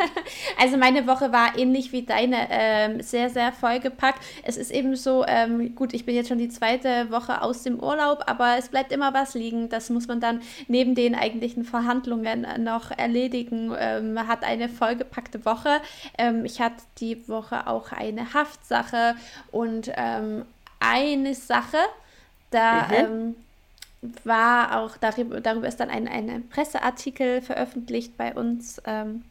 also 0.60 0.78
meine 0.78 1.06
Woche 1.06 1.32
war 1.32 1.56
ähnlich 1.56 1.92
wie 1.92 2.02
deine, 2.02 2.48
ähm, 2.50 3.02
sehr, 3.04 3.30
sehr 3.30 3.52
vollgepackt. 3.52 4.20
Es 4.42 4.58
ist 4.58 4.72
eben 4.72 4.96
so, 4.96 5.24
ähm, 5.28 5.76
gut, 5.76 5.94
ich 5.94 6.04
bin 6.04 6.16
jetzt 6.16 6.30
schon 6.30 6.40
die 6.40 6.50
zweite 6.50 7.12
Woche 7.12 7.40
aus 7.44 7.62
dem 7.62 7.80
Urlaub, 7.80 8.24
aber 8.26 8.58
es 8.58 8.70
bleibt 8.70 8.92
immer 8.92 9.14
was 9.14 9.36
liegen. 9.36 9.70
Das 9.70 9.92
muss 9.92 10.08
man 10.08 10.20
dann 10.20 10.42
neben 10.68 10.96
den 10.96 11.14
eigentlichen 11.14 11.64
Verhandlungen 11.64 12.48
noch 12.64 12.90
erledigen. 12.90 13.72
Ähm, 13.78 14.16
man 14.16 14.28
hat 14.28 14.44
eine 14.44 14.68
vollgepackte 14.68 15.46
Woche. 15.46 15.82
Ähm, 16.18 16.46
ich 16.46 16.60
hatte 16.60 16.82
die 16.98 17.28
Woche 17.28 17.68
auch 17.68 17.92
eine 17.92 18.34
Haftsache 18.34 19.16
und 19.52 19.92
ähm, 19.96 20.46
eine 20.80 21.36
Sache, 21.36 21.78
da... 22.50 22.88
Mhm 22.88 23.36
war 24.24 24.80
auch 24.80 24.98
darüber, 24.98 25.42
darüber 25.42 25.68
ist 25.68 25.80
dann 25.80 25.90
ein, 25.90 26.08
ein 26.08 26.48
Presseartikel 26.50 27.42
veröffentlicht 27.42 28.18
bei 28.18 28.34
uns. 28.34 28.82
Ähm, 28.86 29.24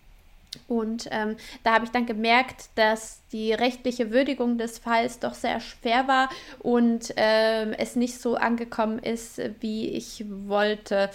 und 0.66 1.08
ähm, 1.12 1.36
da 1.62 1.74
habe 1.74 1.84
ich 1.84 1.92
dann 1.92 2.06
gemerkt, 2.06 2.70
dass 2.74 3.20
die 3.32 3.52
rechtliche 3.52 4.10
Würdigung 4.10 4.58
des 4.58 4.78
Falls 4.78 5.20
doch 5.20 5.34
sehr 5.34 5.60
schwer 5.60 6.08
war 6.08 6.28
und 6.58 7.12
ähm, 7.16 7.72
es 7.78 7.94
nicht 7.94 8.20
so 8.20 8.34
angekommen 8.34 8.98
ist, 8.98 9.40
wie 9.60 9.90
ich 9.90 10.24
wollte. 10.28 11.10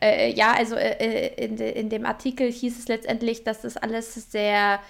Äh, 0.00 0.32
ja, 0.32 0.52
also 0.52 0.74
äh, 0.74 0.96
äh 0.98 1.44
in, 1.44 1.56
de, 1.56 1.78
in 1.78 1.88
dem 1.88 2.04
Artikel 2.04 2.50
hieß 2.50 2.78
es 2.78 2.88
letztendlich, 2.88 3.44
dass 3.44 3.60
das 3.62 3.76
alles 3.76 4.14
sehr 4.14 4.80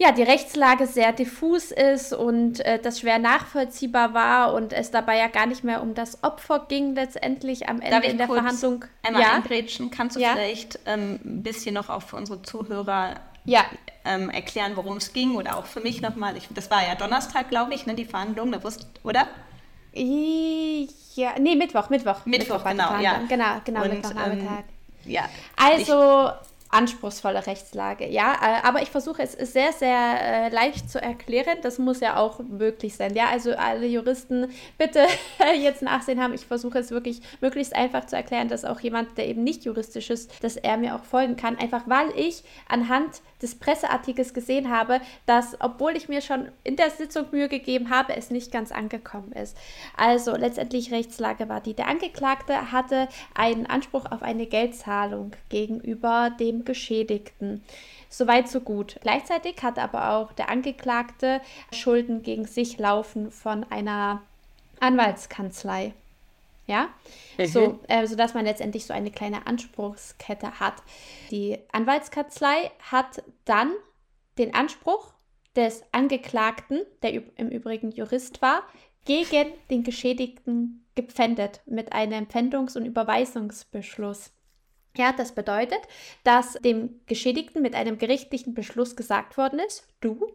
ja, 0.00 0.12
die 0.12 0.22
Rechtslage 0.22 0.86
sehr 0.86 1.12
diffus 1.12 1.72
ist 1.72 2.12
und 2.12 2.60
äh, 2.60 2.78
das 2.78 3.00
schwer 3.00 3.18
nachvollziehbar 3.18 4.14
war 4.14 4.54
und 4.54 4.72
es 4.72 4.92
dabei 4.92 5.18
ja 5.18 5.26
gar 5.26 5.46
nicht 5.46 5.64
mehr 5.64 5.82
um 5.82 5.94
das 5.94 6.22
Opfer 6.22 6.66
ging 6.68 6.94
letztendlich 6.94 7.68
am 7.68 7.80
Ende 7.80 8.06
in 8.06 8.16
der 8.16 8.28
Verhandlung. 8.28 8.84
Einmal 9.02 9.22
ja? 9.22 9.32
eingrätschen. 9.32 9.90
Kannst 9.90 10.14
du 10.14 10.20
ja? 10.20 10.34
vielleicht 10.34 10.78
ähm, 10.86 11.18
ein 11.24 11.42
bisschen 11.42 11.74
noch 11.74 11.88
auch 11.88 12.02
für 12.02 12.14
unsere 12.14 12.40
Zuhörer 12.42 13.16
ja. 13.44 13.64
ähm, 14.04 14.30
erklären, 14.30 14.76
worum 14.76 14.98
es 14.98 15.12
ging 15.12 15.34
oder 15.34 15.56
auch 15.58 15.66
für 15.66 15.80
mich 15.80 16.00
nochmal? 16.00 16.34
Das 16.50 16.70
war 16.70 16.86
ja 16.86 16.94
Donnerstag, 16.94 17.48
glaube 17.48 17.74
ich, 17.74 17.86
ne, 17.86 17.94
die 17.94 18.04
Verhandlung, 18.04 18.52
da 18.52 18.62
wusst, 18.62 18.86
oder? 19.02 19.26
Ja, 19.92 21.34
nee, 21.40 21.56
Mittwoch, 21.56 21.90
Mittwoch. 21.90 22.24
Mittwoch, 22.24 22.64
Mittwoch 22.64 22.64
genau, 22.64 23.00
ja. 23.00 23.20
Genau, 23.28 23.60
genau, 23.64 23.80
Mittwochnachmittag. 23.80 24.64
Ähm, 25.04 25.12
ja. 25.12 25.28
Also, 25.56 26.30
anspruchsvolle 26.70 27.46
Rechtslage. 27.46 28.06
Ja, 28.08 28.34
äh, 28.34 28.66
aber 28.66 28.82
ich 28.82 28.90
versuche 28.90 29.22
es 29.22 29.32
sehr, 29.32 29.72
sehr 29.72 29.88
äh, 30.20 30.48
leicht 30.50 30.90
zu 30.90 31.00
erklären. 31.00 31.58
Das 31.62 31.78
muss 31.78 32.00
ja 32.00 32.16
auch 32.16 32.40
möglich 32.40 32.94
sein. 32.94 33.14
Ja, 33.14 33.28
also 33.30 33.52
alle 33.52 33.86
Juristen 33.86 34.50
bitte 34.76 35.06
jetzt 35.60 35.82
nachsehen 35.82 36.22
haben. 36.22 36.34
Ich 36.34 36.46
versuche 36.46 36.78
es 36.78 36.90
wirklich 36.90 37.22
möglichst 37.40 37.74
einfach 37.74 38.06
zu 38.06 38.16
erklären, 38.16 38.48
dass 38.48 38.64
auch 38.64 38.80
jemand, 38.80 39.16
der 39.16 39.28
eben 39.28 39.44
nicht 39.44 39.64
juristisch 39.64 40.10
ist, 40.10 40.30
dass 40.42 40.56
er 40.56 40.76
mir 40.76 40.94
auch 40.94 41.04
folgen 41.04 41.36
kann. 41.36 41.58
Einfach 41.58 41.82
weil 41.86 42.10
ich 42.16 42.44
anhand 42.68 43.22
des 43.40 43.54
Presseartikels 43.54 44.34
gesehen 44.34 44.68
habe, 44.68 45.00
dass, 45.26 45.56
obwohl 45.60 45.96
ich 45.96 46.08
mir 46.08 46.20
schon 46.20 46.48
in 46.64 46.76
der 46.76 46.90
Sitzung 46.90 47.26
Mühe 47.30 47.48
gegeben 47.48 47.88
habe, 47.90 48.16
es 48.16 48.30
nicht 48.30 48.52
ganz 48.52 48.72
angekommen 48.72 49.32
ist. 49.32 49.56
Also 49.96 50.36
letztendlich 50.36 50.92
Rechtslage 50.92 51.48
war 51.48 51.60
die. 51.60 51.74
Der 51.74 51.88
Angeklagte 51.88 52.72
hatte 52.72 53.08
einen 53.34 53.66
Anspruch 53.66 54.06
auf 54.10 54.22
eine 54.22 54.46
Geldzahlung 54.46 55.32
gegenüber 55.48 56.30
dem 56.38 56.57
Geschädigten. 56.64 57.62
Soweit, 58.08 58.48
so 58.48 58.60
gut. 58.60 58.98
Gleichzeitig 59.02 59.62
hat 59.62 59.78
aber 59.78 60.12
auch 60.12 60.32
der 60.32 60.48
Angeklagte 60.48 61.40
Schulden 61.72 62.22
gegen 62.22 62.46
sich 62.46 62.78
laufen 62.78 63.30
von 63.30 63.64
einer 63.70 64.22
Anwaltskanzlei. 64.80 65.92
Ja, 66.66 66.90
mhm. 67.38 67.46
so, 67.46 67.80
äh, 67.88 68.06
sodass 68.06 68.34
man 68.34 68.44
letztendlich 68.44 68.84
so 68.84 68.92
eine 68.92 69.10
kleine 69.10 69.46
Anspruchskette 69.46 70.60
hat. 70.60 70.74
Die 71.30 71.58
Anwaltskanzlei 71.72 72.70
hat 72.90 73.22
dann 73.46 73.72
den 74.36 74.54
Anspruch 74.54 75.12
des 75.56 75.82
Angeklagten, 75.92 76.82
der 77.02 77.14
im 77.14 77.48
Übrigen 77.48 77.90
Jurist 77.90 78.42
war, 78.42 78.62
gegen 79.06 79.48
den 79.70 79.82
Geschädigten 79.82 80.84
gepfändet 80.94 81.62
mit 81.64 81.92
einem 81.92 82.26
Pfändungs- 82.26 82.76
und 82.76 82.84
Überweisungsbeschluss. 82.84 84.32
Ja, 84.98 85.12
das 85.12 85.30
bedeutet, 85.30 85.78
dass 86.24 86.54
dem 86.54 87.00
Geschädigten 87.06 87.62
mit 87.62 87.76
einem 87.76 87.98
gerichtlichen 87.98 88.52
Beschluss 88.52 88.96
gesagt 88.96 89.36
worden 89.36 89.60
ist, 89.60 89.86
du 90.00 90.26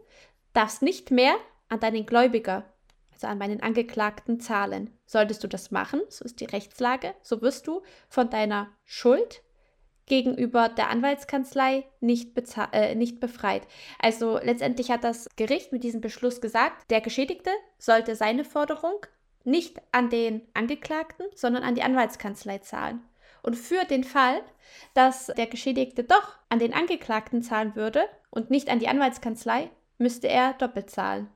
darfst 0.54 0.82
nicht 0.82 1.12
mehr 1.12 1.36
an 1.68 1.82
deinen 1.82 2.06
Gläubiger, 2.06 2.64
also 3.12 3.28
an 3.28 3.40
meinen 3.40 3.62
Angeklagten, 3.62 4.40
zahlen. 4.40 4.90
Solltest 5.06 5.44
du 5.44 5.50
das 5.50 5.72
machen, 5.72 6.00
so 6.08 6.24
ist 6.24 6.40
die 6.40 6.46
Rechtslage, 6.46 7.14
so 7.22 7.42
wirst 7.42 7.68
du 7.68 7.82
von 8.08 8.30
deiner 8.30 8.70
Schuld 8.86 9.44
gegenüber 10.06 10.70
der 10.70 10.90
Anwaltskanzlei 10.90 11.84
nicht, 12.00 12.32
äh, 12.72 12.96
nicht 12.96 13.20
befreit. 13.20 13.68
Also 14.00 14.38
letztendlich 14.38 14.92
hat 14.92 15.04
das 15.04 15.28
Gericht 15.36 15.74
mit 15.74 15.84
diesem 15.84 16.00
Beschluss 16.00 16.40
gesagt, 16.40 16.90
der 16.90 17.02
Geschädigte 17.02 17.52
sollte 17.78 18.16
seine 18.16 18.46
Forderung 18.46 19.06
nicht 19.44 19.82
an 19.92 20.10
den 20.10 20.42
Angeklagten, 20.54 21.26
sondern 21.36 21.64
an 21.64 21.76
die 21.76 21.84
Anwaltskanzlei 21.84 22.60
zahlen. 22.60 23.02
Und 23.44 23.56
für 23.56 23.84
den 23.86 24.04
Fall, 24.04 24.42
dass 24.94 25.28
der 25.28 25.48
Geschädigte 25.48 26.04
doch 26.04 26.38
an 26.50 26.60
den 26.60 26.74
Angeklagten 26.74 27.44
zahlen 27.44 27.76
würde 27.76 28.06
und 28.32 28.50
nicht 28.50 28.70
an 28.70 28.80
die 28.80 28.88
Anwaltskanzlei, 28.88 29.70
müsste 29.98 30.28
er 30.28 30.54
doppelt 30.54 30.90
zahlen. 30.90 31.30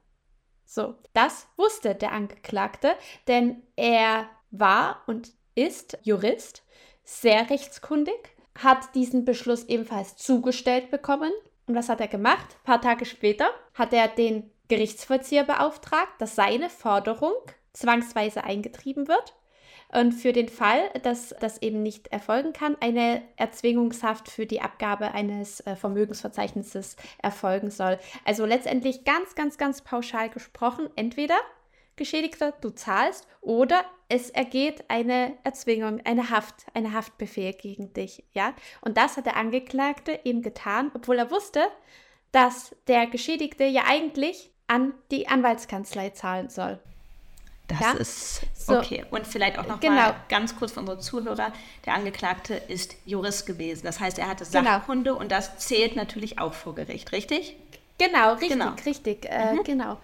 So, 0.66 0.96
das 1.14 1.48
wusste 1.58 1.96
der 1.96 2.14
Angeklagte, 2.14 2.96
denn 3.28 3.62
er 3.76 4.28
war 4.52 5.04
und 5.06 5.32
ist 5.56 5.98
Jurist, 6.04 6.64
sehr 7.04 7.50
rechtskundig, 7.50 8.36
hat 8.58 8.96
diesen 8.96 9.24
Beschluss 9.24 9.66
ebenfalls 9.66 10.16
zugestellt 10.18 10.90
bekommen. 10.92 11.32
Und 11.68 11.76
was 11.76 11.90
hat 11.90 12.02
er 12.02 12.08
gemacht? 12.08 12.58
Ein 12.60 12.64
paar 12.64 12.82
Tage 12.82 13.06
später 13.06 13.50
hat 13.74 13.94
er 13.94 14.08
den 14.08 14.50
Gerichtsvollzieher 14.68 15.44
beauftragt, 15.44 16.14
dass 16.20 16.36
seine 16.36 16.70
Forderung 16.70 17.36
zwangsweise 17.74 18.44
eingetrieben 18.44 19.08
wird 19.08 19.36
und 19.90 20.12
für 20.12 20.34
den 20.34 20.50
Fall, 20.50 20.90
dass 21.04 21.34
das 21.40 21.62
eben 21.62 21.82
nicht 21.82 22.08
erfolgen 22.08 22.54
kann, 22.54 22.76
eine 22.82 23.22
Erzwingungshaft 23.38 24.30
für 24.30 24.46
die 24.46 24.62
Abgabe 24.62 25.14
eines 25.14 25.62
äh, 25.62 25.76
Vermögensverzeichnisses 25.76 26.98
erfolgen 27.20 27.72
soll. 27.72 27.98
Also 28.26 28.46
letztendlich 28.46 29.06
ganz, 29.06 29.36
ganz, 29.36 29.58
ganz 29.58 29.82
pauschal 29.82 30.30
gesprochen, 30.30 30.90
entweder 30.96 31.38
Geschädigter, 31.96 32.54
du 32.62 32.70
zahlst 32.70 33.28
oder 33.42 33.84
es 34.08 34.30
ergeht 34.30 34.86
eine 34.88 35.34
Erzwingung, 35.44 36.00
eine 36.06 36.30
Haft, 36.30 36.68
eine 36.74 36.94
Haftbefehl 36.94 37.54
gegen 37.54 37.92
dich, 37.94 38.24
ja? 38.34 38.54
Und 38.82 38.98
das 38.98 39.18
hat 39.18 39.26
der 39.26 39.36
Angeklagte 39.36 40.20
eben 40.24 40.44
getan, 40.44 40.92
obwohl 40.94 41.18
er 41.18 41.32
wusste, 41.32 41.64
dass 42.32 42.76
der 42.88 43.08
Geschädigte 43.08 43.66
ja 43.66 43.84
eigentlich 43.88 44.52
an 44.68 44.94
die 45.12 45.28
Anwaltskanzlei 45.28 46.12
zahlen 46.12 46.50
soll. 46.50 46.80
Das 47.68 47.80
ja? 47.82 47.92
ist 47.94 48.42
okay. 48.68 49.06
So, 49.10 49.16
und 49.16 49.28
vielleicht 49.28 49.60
auch 49.60 49.68
noch 49.68 49.80
genau. 49.80 49.96
mal 49.96 50.16
ganz 50.30 50.56
kurz 50.56 50.72
für 50.72 50.80
unsere 50.80 51.00
Zuhörer: 51.00 51.52
Der 51.86 51.94
Angeklagte 51.94 52.56
ist 52.56 52.96
Jurist 53.06 53.46
gewesen. 53.46 53.84
Das 53.84 54.00
heißt, 54.00 54.20
er 54.20 54.30
hatte 54.30 54.46
genau. 54.46 54.64
Sachkunde 54.64 55.12
genau. 55.12 55.22
und 55.22 55.32
das 55.32 55.58
zählt 55.58 55.96
natürlich 55.96 56.40
auch 56.40 56.54
vor 56.54 56.76
Gericht, 56.76 57.12
richtig? 57.12 57.56
Genau, 57.98 58.34
richtig, 58.34 58.50
genau. 58.50 58.74
richtig, 58.86 59.26
äh, 59.26 59.54
mhm. 59.54 59.64
genau. 59.64 59.98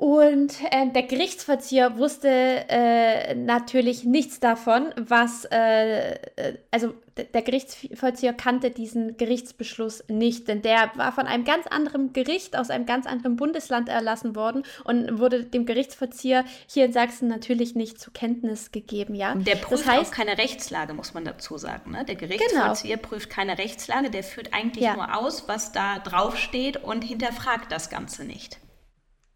Und 0.00 0.54
äh, 0.70 0.88
der 0.94 1.02
Gerichtsvollzieher 1.02 1.98
wusste 1.98 2.30
äh, 2.30 3.34
natürlich 3.34 4.02
nichts 4.04 4.40
davon, 4.40 4.94
was, 4.96 5.44
äh, 5.52 6.14
äh 6.14 6.56
also 6.70 6.94
der 7.34 7.42
Gerichtsvollzieher 7.42 8.32
kannte 8.32 8.70
diesen 8.70 9.18
Gerichtsbeschluss 9.18 10.02
nicht, 10.08 10.48
denn 10.48 10.62
der 10.62 10.90
war 10.94 11.12
von 11.12 11.26
einem 11.26 11.44
ganz 11.44 11.66
anderen 11.66 12.14
Gericht 12.14 12.56
aus 12.56 12.70
einem 12.70 12.86
ganz 12.86 13.04
anderen 13.04 13.36
Bundesland 13.36 13.90
erlassen 13.90 14.34
worden 14.34 14.62
und 14.84 15.18
wurde 15.18 15.44
dem 15.44 15.66
Gerichtsvollzieher 15.66 16.46
hier 16.66 16.86
in 16.86 16.94
Sachsen 16.94 17.28
natürlich 17.28 17.74
nicht 17.74 18.00
zur 18.00 18.14
Kenntnis 18.14 18.72
gegeben, 18.72 19.14
ja. 19.14 19.32
Und 19.32 19.46
der 19.46 19.56
prüft 19.56 19.84
das 19.84 19.92
heißt, 19.92 20.12
auch 20.12 20.16
keine 20.16 20.38
Rechtslage, 20.38 20.94
muss 20.94 21.12
man 21.12 21.26
dazu 21.26 21.58
sagen. 21.58 21.90
Ne? 21.90 22.06
Der 22.06 22.16
Gerichtsvollzieher 22.16 22.96
genau. 22.96 23.06
prüft 23.06 23.28
keine 23.28 23.58
Rechtslage, 23.58 24.08
der 24.08 24.22
führt 24.22 24.54
eigentlich 24.54 24.84
ja. 24.86 24.94
nur 24.94 25.14
aus, 25.14 25.46
was 25.46 25.72
da 25.72 25.98
draufsteht 25.98 26.78
und 26.78 27.02
hinterfragt 27.04 27.70
das 27.70 27.90
Ganze 27.90 28.24
nicht. 28.24 28.58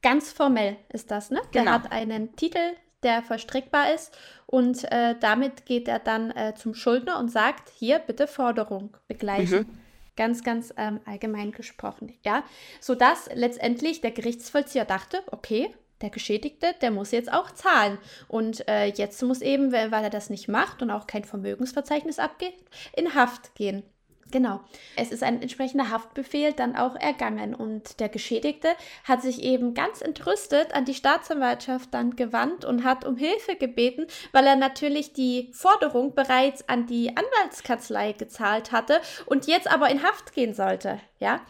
Ganz 0.05 0.33
formell 0.33 0.77
ist 0.93 1.11
das, 1.11 1.31
ne? 1.31 1.41
Der 1.55 1.63
genau. 1.63 1.73
hat 1.73 1.91
einen 1.91 2.37
Titel, 2.37 2.59
der 3.03 3.23
verstrickbar 3.23 3.95
ist 3.95 4.15
und 4.45 4.85
äh, 4.93 5.15
damit 5.19 5.65
geht 5.65 5.89
er 5.89 5.99
dann 5.99 6.31
äh, 6.33 6.55
zum 6.55 6.75
Schuldner 6.75 7.19
und 7.19 7.31
sagt, 7.31 7.71
hier 7.71 8.01
bitte 8.01 8.27
Forderung 8.27 8.95
begleichen. 9.09 9.61
Mhm. 9.61 9.79
Ganz, 10.15 10.45
ganz 10.45 10.75
ähm, 10.77 11.01
allgemein 11.07 11.53
gesprochen, 11.53 12.13
ja. 12.23 12.45
Sodass 12.81 13.31
letztendlich 13.33 14.03
der 14.03 14.11
Gerichtsvollzieher 14.11 14.85
dachte, 14.85 15.23
okay, 15.33 15.75
der 16.03 16.11
Geschädigte, 16.11 16.75
der 16.83 16.91
muss 16.91 17.11
jetzt 17.11 17.33
auch 17.33 17.51
zahlen. 17.53 17.97
Und 18.29 18.69
äh, 18.69 18.89
jetzt 18.89 19.23
muss 19.23 19.41
eben, 19.41 19.73
weil 19.73 20.05
er 20.05 20.11
das 20.11 20.29
nicht 20.29 20.49
macht 20.49 20.83
und 20.83 20.91
auch 20.91 21.07
kein 21.07 21.25
Vermögensverzeichnis 21.25 22.19
abgeht, 22.19 22.55
in 22.95 23.15
Haft 23.15 23.55
gehen. 23.55 23.83
Genau. 24.31 24.61
Es 24.97 25.11
ist 25.11 25.23
ein 25.23 25.43
entsprechender 25.43 25.91
Haftbefehl 25.91 26.53
dann 26.53 26.77
auch 26.77 26.97
ergangen 26.97 27.55
und 27.55 28.01
der 28.01 28.09
Geschädigte 28.09 28.69
hat 29.05 29.23
sich 29.23 29.43
eben 29.43 29.75
ganz 29.75 30.01
entrüstet 30.01 30.75
an 30.75 30.85
die 30.85 30.95
Staatsanwaltschaft 30.95 31.93
dann 31.93 32.17
gewandt 32.17 32.65
und 32.65 32.85
hat 32.85 33.05
um 33.05 33.17
Hilfe 33.17 33.57
gebeten, 33.57 34.07
weil 34.33 34.47
er 34.47 34.57
natürlich 34.57 35.13
die 35.13 35.51
Forderung 35.53 36.15
bereits 36.15 36.69
an 36.69 36.87
die 36.87 37.11
Anwaltskanzlei 37.17 38.13
gezahlt 38.13 38.73
hatte 38.73 39.01
und 39.27 39.47
jetzt 39.47 39.71
aber 39.71 39.91
in 39.91 40.03
Haft 40.03 40.33
gehen 40.33 40.55
sollte, 40.55 41.01
ja? 41.19 41.41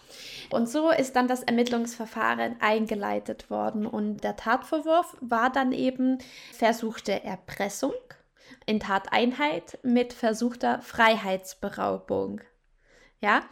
Und 0.51 0.69
so 0.69 0.91
ist 0.91 1.17
dann 1.17 1.29
das 1.29 1.43
Ermittlungsverfahren 1.43 2.57
eingeleitet 2.61 3.51
worden 3.51 3.87
und 3.87 4.25
der 4.25 4.37
Tatvorwurf 4.37 5.17
war 5.21 5.51
dann 5.51 5.73
eben 5.73 6.19
versuchte 6.53 7.25
Erpressung 7.25 7.95
in 8.67 8.81
Tateinheit 8.81 9.79
mit 9.83 10.13
versuchter 10.13 10.81
Freiheitsberaubung. 10.83 12.41
Ja, 13.25 13.43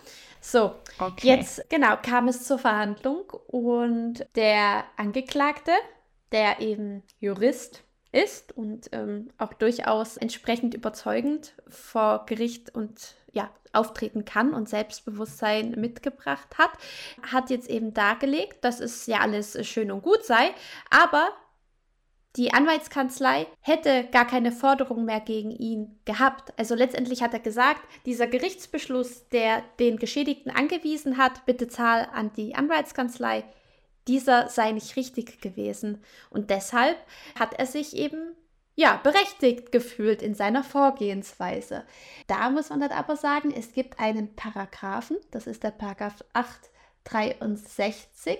so, 0.43 0.75
okay. 0.99 1.29
jetzt 1.29 1.71
genau 1.71 1.97
kam 1.97 2.29
es 2.29 2.45
zur 2.45 2.59
Verhandlung 2.59 3.31
und 3.47 4.27
der 4.37 4.85
Angeklagte, 4.99 5.73
der 6.31 6.61
eben 6.61 7.03
Jurist 7.21 7.83
ist 8.13 8.55
und 8.55 8.91
ähm, 8.93 9.31
auch 9.39 9.55
durchaus 9.55 10.19
entsprechend 10.19 10.75
überzeugend 10.75 11.55
vor 11.69 12.27
Gericht 12.27 12.75
und 12.75 13.15
ja, 13.33 13.49
auftreten 13.73 14.27
kann 14.27 14.53
und 14.53 14.69
Selbstbewusstsein 14.69 15.71
mitgebracht 15.71 16.59
hat, 16.59 16.73
hat 17.33 17.49
jetzt 17.49 17.71
eben 17.71 17.95
dargelegt, 17.95 18.63
dass 18.63 18.79
es 18.79 19.07
ja 19.07 19.21
alles 19.21 19.67
schön 19.67 19.91
und 19.91 20.03
gut 20.03 20.23
sei, 20.23 20.51
aber 20.91 21.31
die 22.37 22.55
Anwaltskanzlei 22.55 23.47
hätte 23.61 24.09
gar 24.11 24.27
keine 24.27 24.53
Forderung 24.53 25.05
mehr 25.05 25.21
gegen 25.21 25.51
ihn 25.51 25.99
gehabt. 26.07 26.59
Also 26.59 26.75
letztendlich 26.75 27.23
hat 27.23 27.35
er 27.35 27.41
gesagt, 27.41 27.83
dieser 28.07 28.27
Gerichtsbeschluss, 28.27 29.29
der 29.29 29.63
den 29.79 29.99
Geschädigten 29.99 30.51
angewiesen 30.51 31.19
hat, 31.19 31.45
bitte 31.45 31.69
zahl 31.69 32.09
an 32.13 32.33
die 32.33 32.55
Anwaltskanzlei, 32.55 33.45
dieser 34.09 34.49
sei 34.49 34.73
nicht 34.73 34.97
richtig 34.97 35.43
gewesen. 35.43 36.03
Und 36.31 36.49
deshalb 36.49 36.97
hat 37.39 37.53
er 37.59 37.67
sich 37.67 37.95
eben 37.97 38.35
ja, 38.75 38.97
berechtigt 38.97 39.71
gefühlt 39.71 40.23
in 40.23 40.35
seiner 40.35 40.65
Vorgehensweise. 40.65 41.85
Da 42.27 42.49
muss 42.49 42.71
man 42.71 42.81
dann 42.81 42.93
aber 42.93 43.17
sagen, 43.17 43.53
es 43.55 43.73
gibt 43.73 44.01
einen 44.01 44.35
Paragraphen, 44.35 45.19
das 45.31 45.47
ist 45.47 45.63
der 45.63 45.73
Paragraph 45.73 46.25
863 46.33 48.39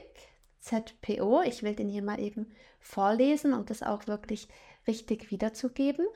ZPO. 0.61 1.43
Ich 1.43 1.63
will 1.63 1.75
den 1.75 1.91
hier 1.91 2.03
mal 2.03 2.19
eben 2.19 2.55
vorlesen 2.83 3.55
und 3.55 3.71
das 3.71 3.83
auch 3.83 4.07
wirklich 4.07 4.49
richtig 4.87 5.31
wiederzugeben. 5.31 6.07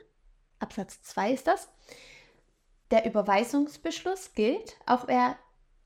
Absatz 0.58 1.02
2 1.02 1.32
ist 1.32 1.46
das. 1.46 1.68
Der 2.90 3.06
Überweisungsbeschluss 3.06 4.34
gilt, 4.34 4.76
auch, 4.86 5.08
er, 5.08 5.36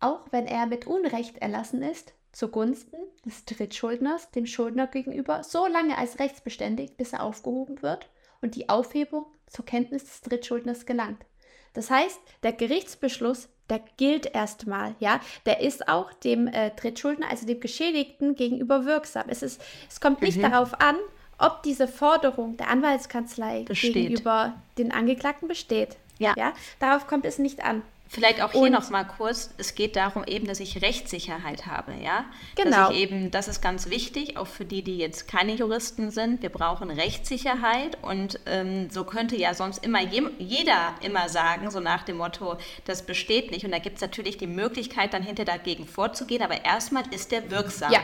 auch 0.01 0.27
wenn 0.31 0.47
er 0.47 0.67
mit 0.67 0.87
Unrecht 0.87 1.39
erlassen 1.39 1.83
ist, 1.83 2.13
zugunsten 2.33 2.97
des 3.25 3.45
Drittschuldners 3.45 4.31
dem 4.31 4.47
Schuldner 4.47 4.87
gegenüber 4.87 5.43
so 5.43 5.67
lange 5.67 5.97
als 5.99 6.19
rechtsbeständig, 6.19 6.97
bis 6.97 7.13
er 7.13 7.23
aufgehoben 7.23 7.83
wird 7.83 8.09
und 8.41 8.55
die 8.55 8.69
Aufhebung 8.69 9.27
zur 9.47 9.65
Kenntnis 9.65 10.05
des 10.05 10.21
Drittschuldners 10.23 10.87
gelangt. 10.87 11.25
Das 11.73 11.91
heißt, 11.91 12.21
der 12.43 12.53
Gerichtsbeschluss, 12.53 13.49
der 13.71 13.81
gilt 13.97 14.27
erstmal, 14.27 14.95
ja, 14.99 15.21
der 15.47 15.61
ist 15.61 15.89
auch 15.89 16.13
dem 16.13 16.47
äh, 16.49 16.71
Drittschuldner, 16.71 17.31
also 17.31 17.47
dem 17.47 17.61
Geschädigten 17.61 18.35
gegenüber 18.35 18.85
wirksam. 18.85 19.25
Es, 19.29 19.43
ist, 19.43 19.63
es 19.89 20.01
kommt 20.01 20.21
nicht 20.23 20.39
mhm. 20.39 20.43
darauf 20.43 20.81
an, 20.81 20.97
ob 21.39 21.63
diese 21.63 21.89
Forderung 21.89 22.57
der 22.57 22.69
Anwaltskanzlei 22.69 23.63
besteht. 23.63 23.95
gegenüber 23.95 24.55
den 24.77 24.93
Angeklagten 24.93 25.49
besteht. 25.49 25.97
Ja. 26.19 26.35
ja. 26.37 26.53
Darauf 26.81 27.07
kommt 27.07 27.25
es 27.25 27.39
nicht 27.39 27.65
an. 27.65 27.83
Vielleicht 28.13 28.43
auch 28.43 28.51
hier 28.51 28.63
und, 28.63 28.73
noch 28.73 28.91
mal 28.91 29.05
kurz, 29.05 29.51
es 29.57 29.77
geht 29.77 29.95
darum 29.95 30.25
eben, 30.25 30.49
dass 30.49 30.59
ich 30.59 30.83
Rechtssicherheit 30.83 31.67
habe, 31.67 31.95
ja? 31.95 32.25
Genau. 32.57 32.89
Dass 32.89 32.91
ich 32.91 32.97
eben, 32.97 33.31
das 33.31 33.47
ist 33.47 33.63
ganz 33.63 33.89
wichtig, 33.89 34.37
auch 34.37 34.49
für 34.49 34.65
die, 34.65 34.83
die 34.83 34.99
jetzt 34.99 35.29
keine 35.29 35.55
Juristen 35.55 36.11
sind, 36.11 36.43
wir 36.43 36.49
brauchen 36.49 36.91
Rechtssicherheit 36.91 37.99
und 38.03 38.41
ähm, 38.47 38.91
so 38.91 39.05
könnte 39.05 39.37
ja 39.37 39.55
sonst 39.55 39.85
immer 39.85 40.03
je, 40.03 40.25
jeder 40.39 40.93
immer 41.03 41.29
sagen, 41.29 41.71
so 41.71 41.79
nach 41.79 42.03
dem 42.03 42.17
Motto, 42.17 42.57
das 42.85 43.07
besteht 43.07 43.53
nicht 43.53 43.65
und 43.65 43.71
da 43.71 43.79
gibt 43.79 43.97
es 43.97 44.03
natürlich 44.03 44.37
die 44.37 44.49
Möglichkeit, 44.49 45.15
dann 45.15 45.23
hinter 45.23 45.45
dagegen 45.45 45.87
vorzugehen, 45.87 46.43
aber 46.43 46.65
erstmal 46.65 47.05
ist 47.15 47.31
der 47.31 47.49
wirksam. 47.49 47.93
Ja, 47.93 48.01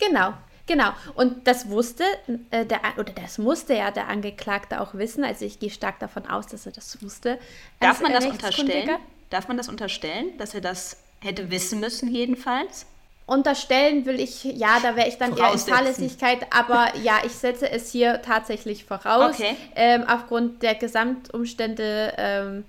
genau. 0.00 0.34
Genau, 0.66 0.90
und 1.14 1.48
das 1.48 1.68
wusste 1.68 2.04
äh, 2.50 2.64
der, 2.64 2.80
oder 2.96 3.12
das 3.12 3.38
musste 3.38 3.74
ja 3.74 3.90
der 3.90 4.06
Angeklagte 4.06 4.80
auch 4.80 4.94
wissen. 4.94 5.24
Also 5.24 5.44
ich 5.44 5.58
gehe 5.58 5.70
stark 5.70 5.98
davon 5.98 6.26
aus, 6.26 6.46
dass 6.46 6.64
er 6.64 6.70
das 6.70 7.02
wusste. 7.02 7.40
Darf 7.80 8.00
man 8.00 8.12
das 8.12 8.26
unterstellen? 8.26 8.98
Darf 9.30 9.48
man 9.48 9.56
das 9.56 9.68
unterstellen, 9.68 10.36
dass 10.38 10.54
er 10.54 10.60
das 10.60 10.96
hätte 11.20 11.50
wissen 11.50 11.80
müssen 11.80 12.12
jedenfalls? 12.12 12.86
Unterstellen 13.26 14.06
will 14.06 14.18
ich, 14.18 14.42
ja, 14.42 14.80
da 14.80 14.96
wäre 14.96 15.08
ich 15.08 15.16
dann 15.16 15.36
eher 15.36 15.52
in 15.52 15.58
Fahrlässigkeit, 15.58 16.52
aber 16.52 16.96
ja, 16.96 17.20
ich 17.24 17.32
setze 17.32 17.70
es 17.70 17.92
hier 17.92 18.22
tatsächlich 18.22 18.84
voraus. 18.84 19.36
Okay. 19.36 19.56
Ähm, 19.76 20.04
aufgrund 20.08 20.64
der 20.64 20.74
Gesamtumstände, 20.74 22.12
ähm, 22.18 22.64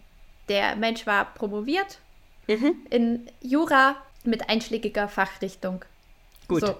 der 0.49 0.75
Mensch 0.75 1.07
war 1.07 1.33
promoviert 1.33 1.97
mhm. 2.47 2.75
in 2.91 3.27
Jura 3.41 3.95
mit 4.23 4.49
einschlägiger 4.49 5.07
Fachrichtung. 5.07 5.83
Gut. 6.47 6.61
So. 6.61 6.77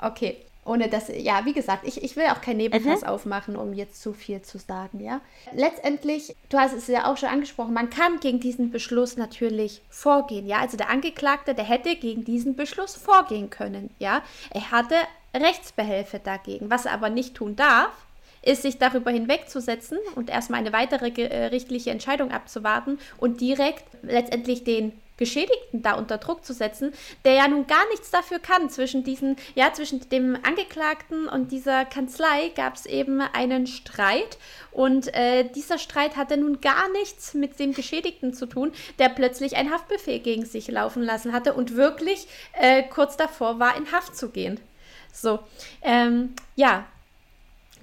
Okay. 0.00 0.36
Ohne 0.64 0.88
dass, 0.88 1.08
ja, 1.08 1.44
wie 1.44 1.52
gesagt, 1.52 1.86
ich, 1.86 2.02
ich 2.02 2.16
will 2.16 2.24
auch 2.26 2.40
kein 2.40 2.56
Nebenfass 2.56 3.02
mhm. 3.02 3.08
aufmachen, 3.08 3.56
um 3.56 3.74
jetzt 3.74 4.00
zu 4.00 4.12
viel 4.12 4.42
zu 4.42 4.58
sagen, 4.58 5.00
ja. 5.00 5.20
Letztendlich, 5.52 6.34
du 6.48 6.58
hast 6.58 6.72
es 6.72 6.86
ja 6.86 7.10
auch 7.10 7.16
schon 7.16 7.28
angesprochen, 7.28 7.74
man 7.74 7.90
kann 7.90 8.20
gegen 8.20 8.40
diesen 8.40 8.70
Beschluss 8.70 9.16
natürlich 9.16 9.82
vorgehen, 9.90 10.46
ja. 10.46 10.58
Also 10.60 10.76
der 10.76 10.88
Angeklagte, 10.88 11.54
der 11.54 11.64
hätte 11.64 11.96
gegen 11.96 12.24
diesen 12.24 12.56
Beschluss 12.56 12.96
vorgehen 12.96 13.50
können, 13.50 13.90
ja. 13.98 14.22
Er 14.50 14.70
hatte 14.70 14.96
Rechtsbehelfe 15.34 16.18
dagegen. 16.18 16.70
Was 16.70 16.86
er 16.86 16.92
aber 16.92 17.10
nicht 17.10 17.34
tun 17.34 17.56
darf, 17.56 17.92
ist, 18.42 18.62
sich 18.62 18.78
darüber 18.78 19.10
hinwegzusetzen 19.10 19.98
und 20.14 20.30
erstmal 20.30 20.60
eine 20.60 20.72
weitere 20.72 21.10
gerichtliche 21.10 21.90
Entscheidung 21.90 22.30
abzuwarten 22.30 22.98
und 23.18 23.40
direkt 23.40 23.84
letztendlich 24.02 24.64
den 24.64 24.92
Geschädigten 25.16 25.82
da 25.82 25.94
unter 25.94 26.18
Druck 26.18 26.44
zu 26.44 26.52
setzen, 26.52 26.92
der 27.24 27.34
ja 27.34 27.48
nun 27.48 27.66
gar 27.66 27.88
nichts 27.90 28.10
dafür 28.10 28.38
kann. 28.38 28.70
Zwischen 28.70 29.04
diesen, 29.04 29.36
ja, 29.54 29.72
zwischen 29.72 30.08
dem 30.08 30.36
Angeklagten 30.42 31.28
und 31.28 31.52
dieser 31.52 31.84
Kanzlei 31.84 32.50
gab 32.54 32.74
es 32.74 32.86
eben 32.86 33.20
einen 33.20 33.66
Streit 33.66 34.38
und 34.72 35.14
äh, 35.14 35.44
dieser 35.44 35.78
Streit 35.78 36.16
hatte 36.16 36.36
nun 36.36 36.60
gar 36.60 36.88
nichts 36.90 37.34
mit 37.34 37.58
dem 37.58 37.74
Geschädigten 37.74 38.34
zu 38.34 38.46
tun, 38.46 38.72
der 38.98 39.08
plötzlich 39.08 39.56
ein 39.56 39.70
Haftbefehl 39.72 40.18
gegen 40.18 40.44
sich 40.44 40.68
laufen 40.68 41.02
lassen 41.02 41.32
hatte 41.32 41.54
und 41.54 41.76
wirklich 41.76 42.26
äh, 42.52 42.82
kurz 42.82 43.16
davor 43.16 43.58
war, 43.58 43.76
in 43.76 43.92
Haft 43.92 44.16
zu 44.16 44.30
gehen. 44.30 44.60
So, 45.12 45.38
ähm, 45.82 46.34
ja, 46.56 46.86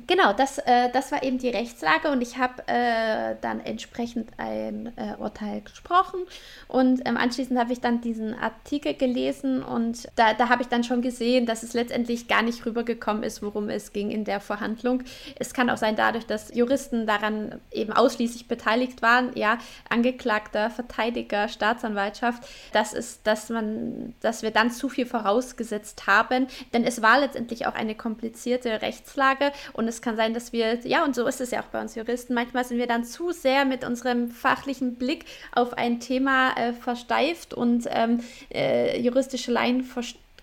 Genau, 0.08 0.34
das, 0.34 0.58
äh, 0.60 0.90
das 0.92 1.12
war 1.12 1.22
eben 1.22 1.38
die 1.38 1.50
Rechtslage 1.50 2.10
und 2.10 2.22
ich 2.22 2.38
habe 2.38 2.64
äh, 2.68 3.36
dann 3.42 3.60
entsprechend 3.60 4.30
ein 4.38 4.94
äh, 4.96 5.16
Urteil 5.20 5.62
gesprochen 5.62 6.22
und 6.68 7.02
ähm, 7.06 7.18
anschließend 7.18 7.60
habe 7.60 7.74
ich 7.74 7.82
dann 7.82 8.00
diesen 8.00 8.34
Artikel 8.34 8.94
gelesen 8.94 9.62
und 9.62 10.08
da, 10.16 10.34
da 10.34 10.50
habe 10.50 10.62
ich 10.62 10.70
dann 10.70 10.84
schon 10.84 11.02
gesehen, 11.02 11.46
dass 11.46 11.64
es 11.64 11.74
letztendlich 11.74 12.28
gar 12.28 12.42
nicht 12.42 12.66
rübergekommen 12.66 13.24
ist, 13.24 13.42
worum 13.42 13.70
es 13.70 13.92
ging 13.92 14.12
in 14.12 14.24
der 14.24 14.40
Verhandlung. 14.40 15.04
Es 15.38 15.54
kann 15.54 15.70
auch 15.70 15.78
sein, 15.78 15.96
dadurch, 15.98 16.26
dass 16.26 16.56
Juristen 16.56 17.06
daran 17.06 17.60
eben 17.72 17.92
ausschließlich 17.92 18.48
beteiligt 18.48 19.02
waren, 19.02 19.32
ja, 19.36 19.58
Angeklagter, 19.90 20.70
Verteidiger, 20.70 21.50
Staatsanwaltschaft, 21.50 22.44
dass, 22.72 22.94
es, 22.94 23.22
dass, 23.24 23.50
man, 23.50 24.16
dass 24.22 24.42
wir 24.42 24.52
dann 24.52 24.72
zu 24.72 24.88
viel 24.88 25.06
vorausgesetzt 25.06 26.08
haben, 26.08 26.48
denn 26.74 26.86
es 26.86 27.02
war 27.02 27.20
letztendlich 27.20 27.68
auch 27.68 27.76
eine 27.76 27.96
komplizierte 27.96 28.82
Rechtslage 28.82 29.52
und 29.74 29.91
es 29.92 30.02
kann 30.02 30.16
sein, 30.16 30.34
dass 30.34 30.54
wir, 30.54 30.80
ja, 30.88 31.04
und 31.04 31.16
so 31.16 31.28
ist 31.28 31.42
es 31.42 31.52
ja 31.52 31.62
auch 31.62 31.68
bei 31.68 31.82
uns 31.82 31.96
Juristen, 31.96 32.34
manchmal 32.34 32.66
sind 32.66 32.78
wir 32.78 32.88
dann 32.88 33.04
zu 33.04 33.32
sehr 33.32 33.66
mit 33.66 33.86
unserem 33.86 34.30
fachlichen 34.32 34.96
Blick 34.96 35.26
auf 35.52 35.74
ein 35.74 36.00
Thema 36.00 36.54
äh, 36.58 36.74
versteift 36.74 37.54
und 37.54 37.88
ähm, 37.90 38.22
äh, 38.54 39.00
juristische 39.00 39.52
Laien 39.52 39.88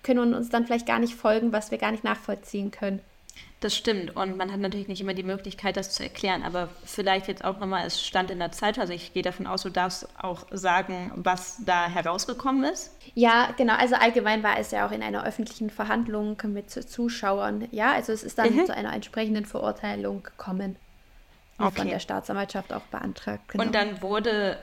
können 0.03 0.33
uns 0.33 0.49
dann 0.49 0.65
vielleicht 0.65 0.87
gar 0.87 0.99
nicht 0.99 1.15
folgen, 1.15 1.51
was 1.51 1.71
wir 1.71 1.77
gar 1.77 1.91
nicht 1.91 2.03
nachvollziehen 2.03 2.71
können. 2.71 3.01
Das 3.61 3.75
stimmt 3.75 4.15
und 4.15 4.37
man 4.37 4.53
hat 4.53 4.59
natürlich 4.61 4.87
nicht 4.87 5.01
immer 5.01 5.13
die 5.13 5.23
Möglichkeit, 5.23 5.75
das 5.75 5.91
zu 5.91 6.01
erklären, 6.01 6.43
aber 6.43 6.69
vielleicht 6.85 7.27
jetzt 7.27 7.43
auch 7.43 7.59
nochmal, 7.59 7.85
es 7.85 8.01
stand 8.01 8.31
in 8.31 8.39
der 8.39 8.53
Zeit, 8.53 8.79
also 8.79 8.93
ich 8.93 9.11
gehe 9.11 9.21
davon 9.21 9.47
aus, 9.47 9.63
du 9.63 9.69
darfst 9.69 10.07
auch 10.17 10.45
sagen, 10.51 11.11
was 11.15 11.61
da 11.65 11.89
herausgekommen 11.89 12.63
ist. 12.63 12.95
Ja, 13.15 13.49
genau, 13.57 13.73
also 13.75 13.95
allgemein 13.95 14.43
war 14.43 14.57
es 14.57 14.71
ja 14.71 14.87
auch 14.87 14.91
in 14.91 15.03
einer 15.03 15.25
öffentlichen 15.25 15.69
Verhandlung 15.69 16.37
mit 16.45 16.69
Zuschauern, 16.69 17.67
ja, 17.71 17.91
also 17.91 18.13
es 18.13 18.23
ist 18.23 18.37
dann 18.37 18.55
mhm. 18.55 18.65
zu 18.65 18.73
einer 18.73 18.93
entsprechenden 18.93 19.45
Verurteilung 19.45 20.23
gekommen, 20.23 20.77
okay. 21.57 21.75
von 21.75 21.89
der 21.89 21.99
Staatsanwaltschaft 21.99 22.71
auch 22.71 22.83
beantragt. 22.83 23.49
Genau. 23.49 23.65
Und 23.65 23.75
dann 23.75 24.01
wurde 24.01 24.57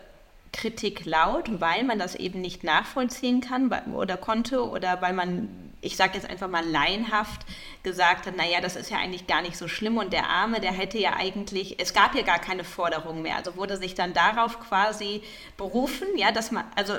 Kritik 0.53 1.05
laut, 1.05 1.61
weil 1.61 1.85
man 1.85 1.99
das 1.99 2.15
eben 2.15 2.41
nicht 2.41 2.65
nachvollziehen 2.65 3.43
kann 3.43 3.71
oder 3.93 4.17
konnte 4.17 4.67
oder 4.67 5.03
weil 5.03 5.13
man, 5.13 5.66
ich 5.87 5.97
sage 5.97 6.15
jetzt 6.15 6.29
einfach 6.29 6.49
mal 6.49 6.67
laienhaft, 6.67 7.43
gesagt 7.83 8.27
hat, 8.27 8.37
naja, 8.37 8.61
das 8.61 8.77
ist 8.77 8.91
ja 8.91 8.99
eigentlich 8.99 9.27
gar 9.27 9.41
nicht 9.41 9.57
so 9.57 9.69
schlimm 9.69 9.97
und 9.97 10.13
der 10.13 10.29
Arme, 10.29 10.61
der 10.61 10.73
hätte 10.73 10.99
ja 10.99 11.15
eigentlich, 11.17 11.81
es 11.81 11.95
gab 11.95 12.15
ja 12.15 12.23
gar 12.23 12.41
keine 12.41 12.65
Forderung 12.65 13.23
mehr. 13.23 13.37
Also 13.37 13.57
wurde 13.57 13.77
sich 13.77 13.95
dann 13.95 14.13
darauf 14.13 14.61
quasi 14.61 15.23
berufen, 15.57 16.09
ja, 16.17 16.33
dass 16.33 16.51
man, 16.51 16.65
also 16.75 16.95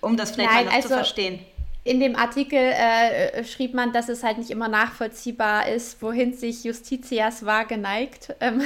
um 0.00 0.16
das 0.16 0.32
vielleicht 0.32 0.50
Nein, 0.50 0.64
mal 0.64 0.70
noch 0.70 0.76
also, 0.76 0.88
zu 0.88 0.94
verstehen. 0.94 1.44
In 1.84 1.98
dem 1.98 2.14
Artikel 2.14 2.58
äh, 2.58 3.30
äh, 3.30 3.44
schrieb 3.44 3.74
man, 3.74 3.92
dass 3.92 4.08
es 4.08 4.22
halt 4.22 4.38
nicht 4.38 4.50
immer 4.50 4.68
nachvollziehbar 4.68 5.68
ist, 5.68 6.00
wohin 6.00 6.32
sich 6.32 6.62
Justitias 6.62 7.44
war 7.44 7.64
geneigt. 7.64 8.34
Ähm, 8.42 8.62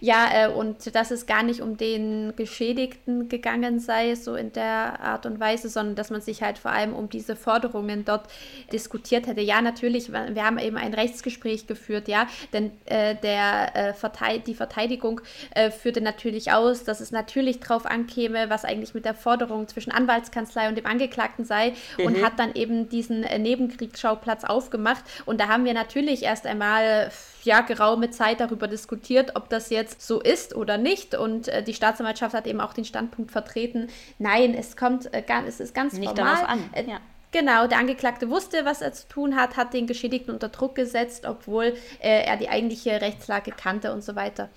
ja, 0.00 0.28
äh, 0.32 0.48
und 0.48 0.94
dass 0.94 1.10
es 1.10 1.24
gar 1.24 1.42
nicht 1.42 1.60
um 1.60 1.78
den 1.78 2.34
Geschädigten 2.36 3.28
gegangen 3.28 3.80
sei, 3.80 4.14
so 4.14 4.34
in 4.34 4.52
der 4.52 5.00
Art 5.00 5.24
und 5.24 5.40
Weise, 5.40 5.70
sondern 5.70 5.94
dass 5.94 6.10
man 6.10 6.20
sich 6.20 6.42
halt 6.42 6.58
vor 6.58 6.72
allem 6.72 6.92
um 6.94 7.08
diese 7.08 7.36
Forderungen 7.36 8.04
dort 8.04 8.26
diskutiert 8.72 9.26
hätte. 9.26 9.40
Ja, 9.40 9.62
natürlich, 9.62 10.12
wir 10.12 10.44
haben 10.44 10.58
eben 10.58 10.76
ein 10.76 10.92
Rechtsgespräch 10.92 11.66
geführt, 11.66 12.08
ja, 12.08 12.26
denn 12.52 12.70
äh, 12.84 13.14
der, 13.14 13.76
äh, 13.76 13.94
Verteid 13.94 14.46
die 14.46 14.54
Verteidigung 14.54 15.22
äh, 15.54 15.70
führte 15.70 16.02
natürlich 16.02 16.52
aus, 16.52 16.84
dass 16.84 17.00
es 17.00 17.12
natürlich 17.12 17.60
drauf 17.60 17.86
ankäme, 17.86 18.50
was 18.50 18.64
eigentlich 18.64 18.94
mit 18.94 19.04
der 19.04 19.14
Forderung 19.14 19.68
zwischen 19.68 19.92
Anwaltskanzlei 19.92 20.68
und 20.68 20.76
dem 20.76 20.86
Angeklagten 20.86 21.44
sei. 21.44 21.72
Mhm. 21.98 22.06
Und 22.06 22.21
hat 22.22 22.38
dann 22.38 22.54
eben 22.54 22.88
diesen 22.88 23.24
äh, 23.24 23.38
Nebenkriegsschauplatz 23.38 24.44
aufgemacht. 24.44 25.04
Und 25.26 25.40
da 25.40 25.48
haben 25.48 25.64
wir 25.64 25.74
natürlich 25.74 26.22
erst 26.22 26.46
einmal 26.46 27.10
ja 27.44 27.60
geraume 27.60 28.10
Zeit 28.10 28.40
darüber 28.40 28.68
diskutiert, 28.68 29.32
ob 29.34 29.48
das 29.48 29.70
jetzt 29.70 30.06
so 30.06 30.20
ist 30.20 30.54
oder 30.54 30.78
nicht. 30.78 31.14
Und 31.14 31.48
äh, 31.48 31.62
die 31.62 31.74
Staatsanwaltschaft 31.74 32.34
hat 32.34 32.46
eben 32.46 32.60
auch 32.60 32.72
den 32.72 32.84
Standpunkt 32.84 33.30
vertreten, 33.30 33.88
nein, 34.18 34.54
es 34.54 34.76
kommt, 34.76 35.12
äh, 35.12 35.22
es 35.46 35.60
ist 35.60 35.74
ganz 35.74 35.94
nicht 35.94 36.16
normal. 36.16 36.34
darauf 36.34 36.48
an. 36.48 36.70
Äh, 36.72 36.90
ja. 36.90 37.00
Genau, 37.32 37.66
der 37.66 37.78
Angeklagte 37.78 38.28
wusste, 38.28 38.66
was 38.66 38.82
er 38.82 38.92
zu 38.92 39.08
tun 39.08 39.36
hat, 39.36 39.56
hat 39.56 39.72
den 39.72 39.86
Geschädigten 39.86 40.34
unter 40.34 40.50
Druck 40.50 40.74
gesetzt, 40.74 41.24
obwohl 41.26 41.74
äh, 42.00 42.24
er 42.24 42.36
die 42.36 42.50
eigentliche 42.50 43.00
Rechtslage 43.00 43.52
kannte 43.52 43.94
und 43.94 44.04
so 44.04 44.14
weiter. 44.16 44.50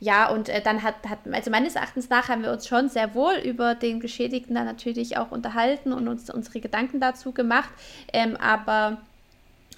Ja, 0.00 0.30
und 0.30 0.48
äh, 0.48 0.62
dann 0.62 0.82
hat, 0.82 0.94
hat, 1.08 1.18
also 1.30 1.50
meines 1.50 1.76
Erachtens 1.76 2.08
nach 2.08 2.28
haben 2.28 2.42
wir 2.42 2.52
uns 2.52 2.66
schon 2.66 2.88
sehr 2.88 3.14
wohl 3.14 3.34
über 3.34 3.74
den 3.74 4.00
Geschädigten 4.00 4.54
dann 4.54 4.64
natürlich 4.64 5.18
auch 5.18 5.30
unterhalten 5.30 5.92
und 5.92 6.08
uns 6.08 6.30
unsere 6.30 6.60
Gedanken 6.60 7.00
dazu 7.00 7.32
gemacht. 7.32 7.68
Ähm, 8.12 8.36
aber 8.36 8.98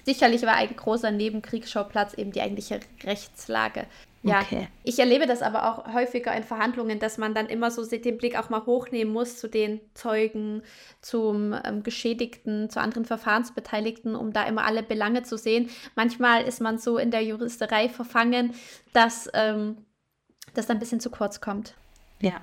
sicherlich 0.05 0.41
war 0.43 0.55
ein 0.55 0.75
großer 0.75 1.11
Nebenkriegsschauplatz 1.11 2.13
eben 2.13 2.31
die 2.31 2.41
eigentliche 2.41 2.79
Rechtslage. 3.03 3.85
Ja, 4.25 4.39
okay. 4.39 4.69
ich 4.85 4.97
erlebe 4.99 5.27
das 5.27 5.41
aber 5.41 5.69
auch 5.69 5.93
häufiger 5.93 6.33
in 6.33 6.43
Verhandlungen, 6.43 6.97
dass 6.99 7.17
man 7.17 7.33
dann 7.33 7.47
immer 7.47 7.69
so 7.71 7.85
den 7.85 8.17
Blick 8.17 8.39
auch 8.39 8.49
mal 8.49 8.65
hochnehmen 8.65 9.11
muss 9.11 9.37
zu 9.37 9.49
den 9.49 9.81
Zeugen, 9.95 10.63
zum 11.01 11.53
ähm, 11.65 11.83
Geschädigten, 11.83 12.69
zu 12.69 12.79
anderen 12.79 13.03
Verfahrensbeteiligten, 13.03 14.15
um 14.15 14.31
da 14.31 14.45
immer 14.45 14.63
alle 14.63 14.81
Belange 14.81 15.23
zu 15.23 15.37
sehen. 15.37 15.69
Manchmal 15.95 16.43
ist 16.43 16.61
man 16.61 16.77
so 16.77 16.97
in 16.97 17.11
der 17.11 17.21
Juristerei 17.25 17.89
verfangen, 17.89 18.53
dass 18.93 19.29
ähm, 19.33 19.75
das 20.53 20.69
ein 20.69 20.79
bisschen 20.79 20.99
zu 20.99 21.09
kurz 21.09 21.41
kommt. 21.41 21.75
Ja, 22.23 22.39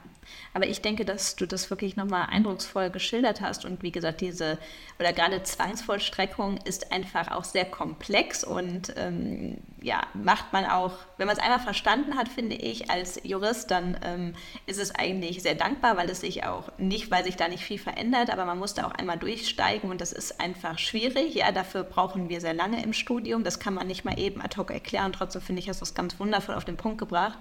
aber 0.53 0.67
ich 0.67 0.83
denke, 0.83 1.07
dass 1.07 1.37
du 1.37 1.47
das 1.47 1.71
wirklich 1.71 1.97
nochmal 1.97 2.27
eindrucksvoll 2.27 2.91
geschildert 2.91 3.41
hast. 3.41 3.65
Und 3.65 3.83
wie 3.83 3.91
gesagt, 3.91 4.21
diese 4.21 4.59
oder 4.99 5.15
gerade 5.15 5.43
Zwangsvollstreckung 5.43 6.59
ist 6.65 6.93
einfach 6.93 7.31
auch 7.31 7.45
sehr 7.45 7.65
komplex 7.65 8.45
und 8.45 8.93
ähm, 8.97 9.57
ja, 9.81 10.03
macht 10.13 10.53
man 10.53 10.67
auch, 10.67 10.93
wenn 11.17 11.27
man 11.27 11.35
es 11.35 11.43
einmal 11.43 11.61
verstanden 11.61 12.19
hat, 12.19 12.29
finde 12.29 12.57
ich, 12.57 12.91
als 12.91 13.21
Jurist, 13.25 13.71
dann 13.71 13.99
ähm, 14.05 14.35
ist 14.67 14.79
es 14.79 14.95
eigentlich 14.95 15.43
sehr 15.43 15.55
dankbar, 15.55 15.97
weil 15.97 16.11
es 16.11 16.21
sich 16.21 16.45
auch 16.45 16.71
nicht, 16.77 17.11
weil 17.11 17.25
sich 17.25 17.37
da 17.37 17.49
nicht 17.49 17.65
viel 17.65 17.79
verändert, 17.79 18.29
aber 18.29 18.45
man 18.45 18.59
muss 18.59 18.75
da 18.75 18.87
auch 18.87 18.93
einmal 18.93 19.17
durchsteigen 19.17 19.91
und 19.91 20.03
das 20.03 20.13
ist 20.13 20.43
einfach 20.43 20.79
schwierig. 20.79 21.35
Ja, 21.35 21.53
dafür 21.53 21.85
brauchen 21.85 22.29
wir 22.29 22.43
sehr 22.43 22.55
lange 22.55 22.83
im 22.83 22.93
Studium. 22.93 23.45
Das 23.45 23.59
kann 23.59 23.73
man 23.73 23.87
nicht 23.87 24.05
mal 24.05 24.19
eben 24.19 24.43
ad 24.43 24.59
hoc 24.59 24.71
erklären. 24.71 25.15
Trotzdem 25.15 25.41
finde 25.41 25.61
ich, 25.61 25.71
hast 25.71 25.81
du 25.81 25.87
das 25.87 25.95
ganz 25.95 26.21
wundervoll 26.21 26.55
auf 26.55 26.67
den 26.67 26.77
Punkt 26.77 26.99
gebracht. 26.99 27.39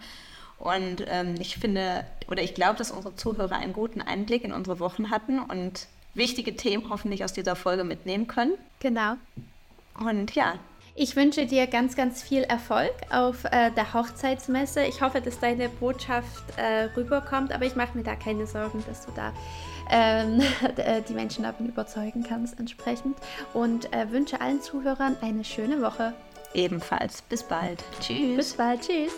Und 0.59 1.05
ähm, 1.07 1.35
ich 1.39 1.57
finde, 1.57 2.05
oder 2.27 2.43
ich 2.43 2.53
glaube, 2.53 2.77
dass 2.77 2.91
unsere 2.91 3.15
Zuhörer 3.15 3.55
einen 3.55 3.73
guten 3.73 4.01
Einblick 4.01 4.43
in 4.43 4.51
unsere 4.51 4.79
Wochen 4.79 5.09
hatten 5.09 5.39
und 5.39 5.87
wichtige 6.13 6.55
Themen 6.55 6.89
hoffentlich 6.89 7.23
aus 7.23 7.33
dieser 7.33 7.55
Folge 7.55 7.83
mitnehmen 7.83 8.27
können. 8.27 8.53
Genau. 8.79 9.13
Und 9.99 10.35
ja. 10.35 10.55
Ich 10.95 11.15
wünsche 11.15 11.45
dir 11.45 11.65
ganz, 11.67 11.95
ganz 11.95 12.21
viel 12.21 12.43
Erfolg 12.43 12.91
auf 13.09 13.45
äh, 13.45 13.71
der 13.71 13.93
Hochzeitsmesse. 13.93 14.83
Ich 14.83 15.01
hoffe, 15.01 15.21
dass 15.21 15.39
deine 15.39 15.69
Botschaft 15.69 16.43
äh, 16.57 16.89
rüberkommt, 16.97 17.53
aber 17.53 17.65
ich 17.65 17.77
mache 17.77 17.97
mir 17.97 18.03
da 18.03 18.15
keine 18.15 18.45
Sorgen, 18.45 18.83
dass 18.85 19.05
du 19.05 19.13
da 19.15 19.31
ähm, 19.89 20.41
äh, 20.75 21.01
die 21.07 21.13
Menschen 21.13 21.43
davon 21.43 21.69
überzeugen 21.69 22.23
kannst 22.27 22.59
entsprechend. 22.59 23.15
Und 23.53 23.93
äh, 23.93 24.11
wünsche 24.11 24.41
allen 24.41 24.61
Zuhörern 24.61 25.15
eine 25.21 25.45
schöne 25.45 25.81
Woche. 25.81 26.13
Ebenfalls. 26.53 27.21
Bis 27.21 27.43
bald. 27.43 27.81
Tschüss. 28.01 28.35
Bis 28.35 28.53
bald. 28.53 28.81
Tschüss. 28.81 29.13